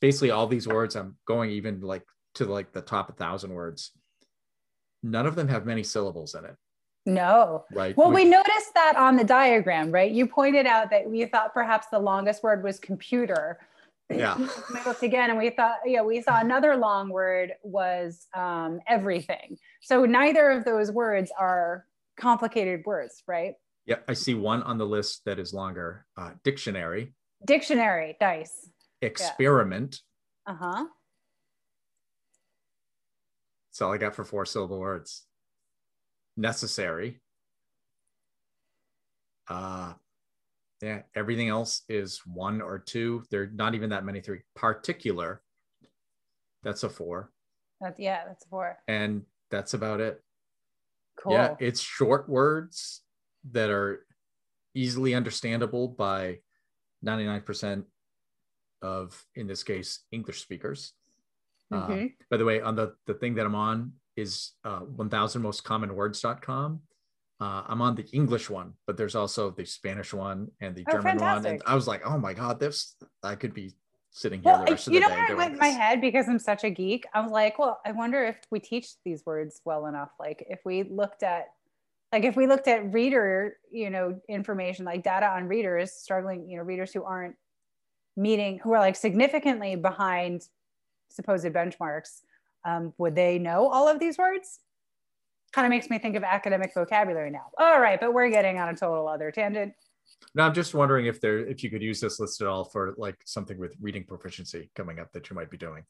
basically 0.00 0.30
all 0.30 0.46
these 0.46 0.68
words 0.68 0.96
I'm 0.96 1.16
going 1.26 1.50
even 1.50 1.80
like 1.80 2.04
to 2.34 2.46
like 2.46 2.72
the 2.72 2.82
top 2.82 3.10
a 3.10 3.12
thousand 3.12 3.52
words. 3.52 3.92
None 5.02 5.26
of 5.26 5.34
them 5.36 5.48
have 5.48 5.66
many 5.66 5.82
syllables 5.82 6.34
in 6.34 6.44
it, 6.44 6.56
no. 7.08 7.64
right? 7.72 7.96
Well, 7.96 8.08
Which- 8.08 8.24
we 8.24 8.30
noticed 8.30 8.74
that 8.74 8.94
on 8.96 9.16
the 9.16 9.24
diagram, 9.24 9.90
right? 9.90 10.10
You 10.10 10.26
pointed 10.26 10.66
out 10.66 10.90
that 10.90 11.08
we 11.08 11.24
thought 11.24 11.52
perhaps 11.54 11.86
the 11.90 11.98
longest 11.98 12.42
word 12.42 12.62
was 12.62 12.78
computer. 12.78 13.58
yeah, 14.10 14.36
We 14.74 14.80
looked 14.86 15.02
again 15.02 15.30
and 15.30 15.38
we 15.38 15.50
thought, 15.50 15.78
yeah, 15.84 16.02
we 16.02 16.22
saw 16.22 16.38
another 16.40 16.76
long 16.76 17.08
word 17.10 17.52
was 17.62 18.26
um, 18.34 18.80
everything. 18.86 19.58
So 19.80 20.04
neither 20.04 20.50
of 20.50 20.64
those 20.64 20.90
words 20.90 21.30
are 21.38 21.84
complicated 22.16 22.82
words, 22.86 23.22
right? 23.26 23.54
yeah. 23.86 23.96
I 24.06 24.12
see 24.14 24.34
one 24.34 24.62
on 24.62 24.76
the 24.78 24.86
list 24.86 25.24
that 25.24 25.38
is 25.38 25.52
longer. 25.54 26.04
Uh, 26.16 26.32
dictionary, 26.44 27.14
Dictionary, 27.44 28.16
dice. 28.20 28.68
experiment. 29.00 30.00
Uh 30.46 30.54
huh. 30.54 30.84
That's 33.70 33.82
all 33.82 33.92
I 33.92 33.98
got 33.98 34.14
for 34.16 34.24
four 34.24 34.44
syllable 34.44 34.80
words. 34.80 35.24
Necessary. 36.38 37.20
Uh 39.48 39.92
yeah, 40.80 41.02
everything 41.16 41.48
else 41.48 41.82
is 41.88 42.20
one 42.24 42.60
or 42.60 42.78
two. 42.78 43.24
There 43.32 43.42
are 43.42 43.50
not 43.52 43.74
even 43.74 43.90
that 43.90 44.04
many 44.04 44.20
three. 44.20 44.42
Particular. 44.54 45.42
That's 46.62 46.84
a 46.84 46.88
four. 46.88 47.32
That's 47.80 47.98
yeah, 47.98 48.24
that's 48.26 48.44
a 48.44 48.48
four. 48.48 48.78
And 48.86 49.22
that's 49.50 49.74
about 49.74 50.00
it. 50.00 50.22
Cool. 51.20 51.32
Yeah, 51.32 51.56
it's 51.58 51.80
short 51.80 52.28
words 52.28 53.02
that 53.50 53.70
are 53.70 54.06
easily 54.74 55.14
understandable 55.14 55.88
by 55.88 56.38
99% 57.04 57.84
of, 58.82 59.24
in 59.34 59.48
this 59.48 59.64
case, 59.64 60.04
English 60.12 60.40
speakers. 60.42 60.92
Um, 61.72 61.82
Mhm. 61.90 62.14
by 62.30 62.36
the 62.36 62.44
way, 62.44 62.60
on 62.60 62.76
the, 62.76 62.94
the 63.06 63.14
thing 63.14 63.34
that 63.34 63.46
I'm 63.46 63.56
on 63.56 63.94
is 64.18 64.52
uh, 64.64 64.80
1000mostcommonwords.com. 64.96 66.80
Uh, 67.40 67.62
I'm 67.68 67.80
on 67.80 67.94
the 67.94 68.04
English 68.12 68.50
one, 68.50 68.72
but 68.86 68.96
there's 68.96 69.14
also 69.14 69.50
the 69.50 69.64
Spanish 69.64 70.12
one 70.12 70.48
and 70.60 70.74
the 70.74 70.84
Oh, 70.88 70.92
German 70.92 71.18
one. 71.18 71.46
And. 71.46 71.62
I 71.66 71.74
was 71.76 71.86
like, 71.86 72.04
oh 72.04 72.18
my 72.18 72.34
God, 72.34 72.58
this, 72.58 72.96
I 73.22 73.36
could 73.36 73.54
be 73.54 73.74
sitting 74.10 74.42
here 74.42 74.52
Well, 74.52 74.64
the 74.64 74.72
rest 74.72 74.88
of 74.88 74.92
you 74.94 75.00
the 75.00 75.06
know 75.06 75.10
day. 75.10 75.14
where 75.14 75.24
it 75.24 75.28
doing 75.28 75.38
went 75.38 75.52
in 75.52 75.58
my 75.60 75.68
head 75.68 76.00
because 76.00 76.28
I'm 76.28 76.40
such 76.40 76.64
a 76.64 76.70
geek. 76.70 77.06
I 77.14 77.20
was 77.20 77.30
like, 77.30 77.58
well, 77.58 77.78
I 77.86 77.92
wonder 77.92 78.24
if 78.24 78.38
we 78.50 78.58
teach 78.58 78.88
these 79.04 79.24
words 79.24 79.60
well 79.64 79.86
enough. 79.86 80.10
Like 80.18 80.44
if 80.48 80.58
we 80.64 80.82
looked 80.82 81.22
at, 81.22 81.44
like 82.12 82.24
if 82.24 82.34
we 82.34 82.48
looked 82.48 82.66
at 82.66 82.92
reader, 82.92 83.56
you 83.70 83.90
know, 83.90 84.18
information 84.28 84.84
like 84.84 85.04
data 85.04 85.26
on 85.28 85.46
readers 85.46 85.92
struggling, 85.92 86.50
you 86.50 86.56
know, 86.56 86.64
readers 86.64 86.92
who 86.92 87.04
aren't 87.04 87.36
meeting, 88.16 88.58
who 88.58 88.72
are 88.72 88.80
like 88.80 88.96
significantly 88.96 89.76
behind 89.76 90.42
supposed 91.08 91.44
benchmarks, 91.44 92.22
um, 92.68 92.92
would 92.98 93.14
they 93.14 93.38
know 93.38 93.68
all 93.68 93.88
of 93.88 93.98
these 93.98 94.18
words? 94.18 94.60
Kind 95.52 95.66
of 95.66 95.70
makes 95.70 95.88
me 95.88 95.98
think 95.98 96.16
of 96.16 96.22
academic 96.22 96.74
vocabulary 96.74 97.30
now. 97.30 97.46
All 97.58 97.80
right, 97.80 97.98
but 97.98 98.12
we're 98.12 98.30
getting 98.30 98.58
on 98.58 98.68
a 98.68 98.76
total 98.76 99.08
other 99.08 99.30
tangent. 99.30 99.72
No, 100.34 100.42
I'm 100.44 100.54
just 100.54 100.74
wondering 100.74 101.06
if 101.06 101.20
there, 101.20 101.38
if 101.38 101.64
you 101.64 101.70
could 101.70 101.82
use 101.82 102.00
this 102.00 102.20
list 102.20 102.40
at 102.42 102.46
all 102.46 102.64
for 102.64 102.94
like 102.98 103.16
something 103.24 103.58
with 103.58 103.74
reading 103.80 104.04
proficiency 104.04 104.70
coming 104.74 104.98
up 104.98 105.12
that 105.12 105.30
you 105.30 105.36
might 105.36 105.50
be 105.50 105.56
doing. 105.56 105.84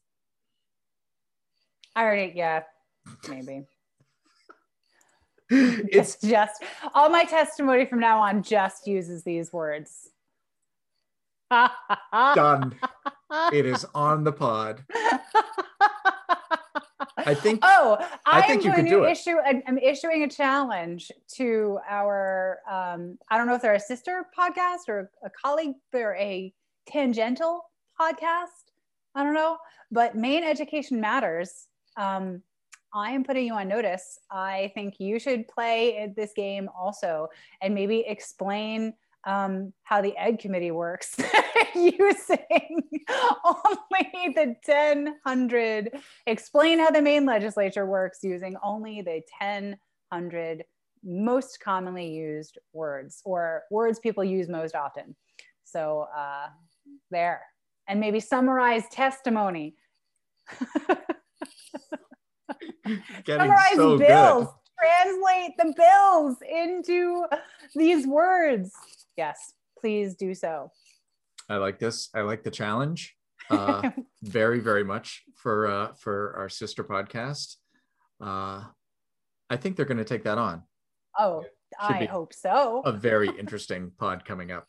I 1.95 2.03
already, 2.03 2.33
yeah, 2.35 2.63
maybe. 3.27 3.65
It's 5.51 6.13
it's 6.13 6.29
just 6.29 6.63
all 6.93 7.09
my 7.09 7.23
testimony 7.23 7.87
from 7.87 7.99
now 7.99 8.19
on 8.19 8.43
just 8.43 8.85
uses 8.85 9.23
these 9.23 9.51
words. 9.51 10.11
done. 11.49 12.75
It 13.51 13.65
is 13.65 13.83
on 13.95 14.23
the 14.23 14.31
pod. 14.31 14.83
I 17.25 17.33
think 17.33 17.59
Oh, 17.63 17.97
I 18.25 18.39
I, 18.39 18.41
think 18.47 18.65
am 18.65 18.71
you 18.71 18.75
going 18.75 19.03
to 19.03 19.09
issue. 19.09 19.35
I'm 19.45 19.77
issuing 19.77 20.23
a 20.23 20.27
challenge 20.29 21.11
to 21.35 21.79
our. 21.89 22.59
Um, 22.69 23.17
I 23.29 23.37
don't 23.37 23.47
know 23.47 23.55
if 23.55 23.61
they're 23.61 23.73
a 23.73 23.79
sister 23.79 24.25
podcast 24.37 24.87
or 24.87 25.11
a 25.23 25.29
colleague. 25.29 25.75
They're 25.91 26.15
a 26.15 26.53
tangential 26.87 27.65
podcast. 27.99 28.47
I 29.15 29.23
don't 29.23 29.33
know, 29.33 29.57
but 29.91 30.15
Maine 30.15 30.43
Education 30.43 31.01
Matters. 31.01 31.67
Um, 31.97 32.41
I 32.93 33.11
am 33.11 33.23
putting 33.23 33.45
you 33.45 33.53
on 33.53 33.67
notice. 33.67 34.19
I 34.31 34.71
think 34.73 34.99
you 34.99 35.19
should 35.19 35.47
play 35.47 36.11
this 36.15 36.31
game 36.35 36.69
also, 36.77 37.27
and 37.61 37.75
maybe 37.75 37.99
explain 38.07 38.93
um, 39.25 39.73
how 39.83 40.01
the 40.01 40.15
Ed 40.17 40.39
Committee 40.39 40.71
works 40.71 41.15
using 41.75 42.99
only 43.45 44.33
the 44.35 44.55
1000 44.65 45.89
explain 46.25 46.79
how 46.79 46.91
the 46.91 47.01
Maine 47.01 47.25
legislature 47.25 47.85
works 47.85 48.19
using 48.23 48.55
only 48.63 49.01
the 49.01 49.21
1000 49.39 50.63
most 51.03 51.59
commonly 51.59 52.09
used 52.09 52.57
words 52.73 53.21
or 53.23 53.63
words 53.71 53.99
people 53.99 54.23
use 54.23 54.49
most 54.49 54.75
often. 54.75 55.15
So 55.63 56.07
uh, 56.15 56.47
there, 57.11 57.41
and 57.87 57.99
maybe 57.99 58.19
summarize 58.19 58.83
testimony, 58.91 59.75
summarize 63.25 63.75
so 63.75 63.97
bills, 63.97 64.47
good. 64.47 64.53
translate 64.79 65.51
the 65.57 65.73
bills 65.77 66.37
into 66.41 67.25
these 67.75 68.07
words. 68.07 68.71
Yes, 69.19 69.51
please 69.77 70.15
do 70.15 70.33
so. 70.33 70.71
I 71.49 71.57
like 71.57 71.77
this. 71.77 72.07
I 72.15 72.21
like 72.21 72.43
the 72.43 72.51
challenge. 72.51 73.15
Uh, 73.51 73.89
very, 74.21 74.59
very 74.59 74.83
much 74.83 75.23
for 75.33 75.65
uh, 75.65 75.93
for 75.95 76.35
our 76.37 76.49
sister 76.49 76.83
podcast. 76.83 77.55
Uh, 78.21 78.61
I 79.49 79.57
think 79.57 79.75
they're 79.75 79.87
going 79.87 80.05
to 80.05 80.11
take 80.13 80.23
that 80.25 80.37
on. 80.37 80.61
Oh, 81.17 81.43
I 81.79 82.05
hope 82.05 82.31
so. 82.31 82.83
A 82.85 82.91
very 82.91 83.29
interesting 83.39 83.91
pod 83.97 84.23
coming 84.23 84.51
up 84.51 84.67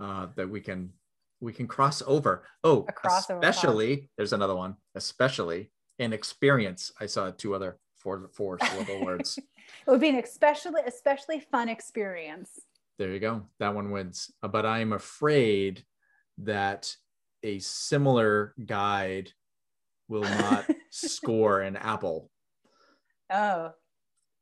uh, 0.00 0.28
that 0.36 0.48
we 0.48 0.62
can 0.62 0.94
we 1.40 1.52
can 1.52 1.66
cross 1.66 2.02
over. 2.06 2.44
Oh, 2.62 2.86
crossover 2.96 3.42
pod. 3.42 3.44
especially 3.44 4.08
there's 4.16 4.32
another 4.32 4.56
one. 4.56 4.76
Especially 4.94 5.70
an 5.98 6.14
experience. 6.14 6.92
I 6.98 7.04
saw 7.04 7.30
two 7.30 7.54
other 7.54 7.78
four 7.94 8.30
four 8.32 8.58
syllable 8.58 9.04
words. 9.04 9.38
It 9.86 9.90
would 9.90 10.00
be 10.00 10.08
an 10.08 10.16
especially 10.16 10.80
especially 10.86 11.40
fun 11.40 11.68
experience. 11.68 12.50
There 12.98 13.10
you 13.10 13.20
go. 13.20 13.42
That 13.58 13.74
one 13.74 13.90
wins. 13.90 14.30
Uh, 14.42 14.48
But 14.48 14.66
I'm 14.66 14.92
afraid 14.92 15.84
that 16.38 16.94
a 17.42 17.58
similar 17.58 18.54
guide 18.64 19.30
will 20.08 20.22
not 20.22 20.66
score 20.90 21.60
an 21.60 21.76
apple. 21.76 22.30
Oh, 23.30 23.72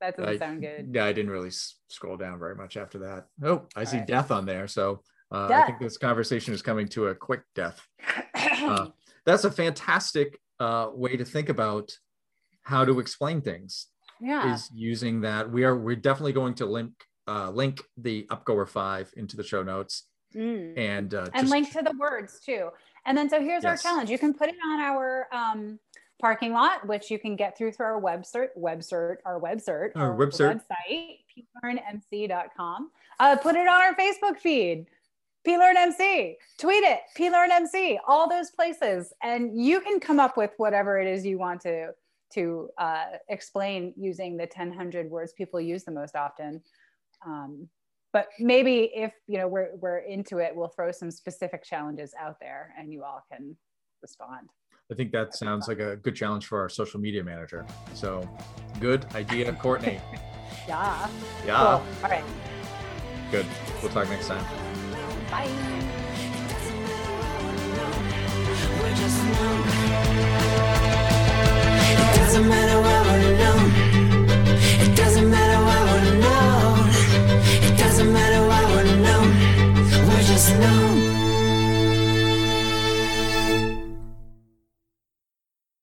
that 0.01 0.17
doesn't 0.17 0.35
I, 0.35 0.39
sound 0.39 0.61
good. 0.61 0.91
Yeah, 0.93 1.05
I 1.05 1.13
didn't 1.13 1.31
really 1.31 1.51
scroll 1.89 2.17
down 2.17 2.39
very 2.39 2.55
much 2.57 2.77
after 2.77 2.99
that. 3.01 3.27
Oh, 3.43 3.67
I 3.77 3.85
see 3.85 3.97
Alright. 3.97 4.09
death 4.09 4.31
on 4.31 4.45
there. 4.47 4.67
So 4.67 5.03
uh, 5.31 5.49
I 5.53 5.65
think 5.67 5.79
this 5.81 5.97
conversation 5.97 6.53
is 6.53 6.61
coming 6.63 6.89
to 6.89 7.07
a 7.09 7.15
quick 7.15 7.43
death. 7.55 7.81
Uh, 8.63 8.89
that's 9.27 9.43
a 9.43 9.51
fantastic 9.51 10.39
uh, 10.61 10.89
way 10.95 11.17
to 11.17 11.25
think 11.25 11.49
about 11.49 11.91
how 12.63 12.85
to 12.85 13.01
explain 13.01 13.41
things. 13.41 13.89
yeah. 14.21 14.55
Is 14.55 14.71
using 14.73 15.23
that. 15.23 15.51
We 15.51 15.65
are 15.65 15.77
we're 15.77 15.97
definitely 15.97 16.33
going 16.33 16.55
to 16.55 16.67
link 16.67 16.93
uh, 17.29 17.51
link 17.51 17.81
the 17.97 18.27
Upgoer 18.31 18.69
Five 18.69 19.13
into 19.17 19.37
the 19.37 19.45
show 19.45 19.63
notes 19.63 20.05
Mm. 20.35 20.79
and 20.79 21.13
uh, 21.15 21.27
And 21.35 21.43
just- 21.43 21.51
link 21.51 21.73
to 21.73 21.83
the 21.83 21.95
words 21.99 22.41
too. 22.41 22.71
And 23.05 23.19
then 23.19 23.29
so 23.29 23.39
here's 23.41 23.67
our 23.67 23.77
challenge. 23.77 24.09
You 24.09 24.19
can 24.19 24.33
put 24.33 24.49
it 24.49 24.55
on 24.65 24.81
our 24.81 25.27
um, 25.31 25.79
parking 26.21 26.53
lot, 26.55 26.87
which 26.87 27.11
you 27.11 27.19
can 27.19 27.37
get 27.37 27.59
through 27.59 27.73
through 27.73 27.85
our 27.87 28.01
website, 28.01 28.49
website, 28.57 29.17
our 29.27 29.39
website, 29.39 29.91
Our 29.95 30.17
website. 30.17 30.63
website, 30.63 31.19
plearnmc.com. 31.63 32.91
Uh, 33.21 33.37
put 33.37 33.57
it 33.57 33.67
on 33.69 33.83
our 33.83 33.95
Facebook 33.95 34.39
feed. 34.39 34.87
PLearnMC, 35.47 36.37
tweet 36.59 36.85
it, 36.85 37.01
PLearnMC, 37.19 37.99
all 38.07 38.29
those 38.29 38.53
places. 38.53 39.13
And 39.25 39.61
you 39.61 39.81
can 39.81 39.99
come 39.99 40.21
up 40.21 40.37
with 40.37 40.53
whatever 40.57 41.01
it 41.01 41.09
is 41.09 41.27
you 41.27 41.37
want 41.37 41.61
to, 41.63 41.89
to 42.35 42.71
uh, 42.79 43.05
explain 43.29 43.93
using 43.97 44.37
the 44.37 44.49
1000 44.57 45.11
words 45.11 45.33
people 45.33 45.61
use 45.61 45.83
the 45.83 45.91
most 45.91 46.15
often. 46.15 46.63
Um, 47.27 47.69
but 48.13 48.29
maybe 48.39 48.91
if 48.95 49.13
you 49.27 49.39
know 49.39 49.49
we're, 49.49 49.71
we're 49.77 49.99
into 49.99 50.39
it, 50.39 50.55
we'll 50.55 50.69
throw 50.69 50.93
some 50.93 51.11
specific 51.11 51.65
challenges 51.65 52.15
out 52.21 52.37
there 52.41 52.75
and 52.79 52.93
you 52.93 53.05
all 53.05 53.23
can 53.33 53.57
respond. 54.03 54.49
I 54.91 54.95
think 54.95 55.13
that 55.13 55.35
sounds 55.35 55.69
like 55.69 55.79
a 55.79 55.97
good 55.97 56.15
challenge 56.15 56.47
for 56.47 56.61
our 56.61 56.69
social 56.69 57.01
media 57.01 57.25
manager. 57.25 57.65
So 57.95 58.29
good 58.81 59.07
idea, 59.15 59.53
Courtney. 59.55 60.01
yeah. 60.69 61.09
Yeah. 61.47 61.57
Cool. 61.57 62.05
All 62.05 62.11
right. 62.11 62.25
Good. 63.31 63.47
We'll 63.81 63.91
talk 63.91 64.09
next 64.11 64.29
time. 64.29 64.45
Bye. 65.31 65.49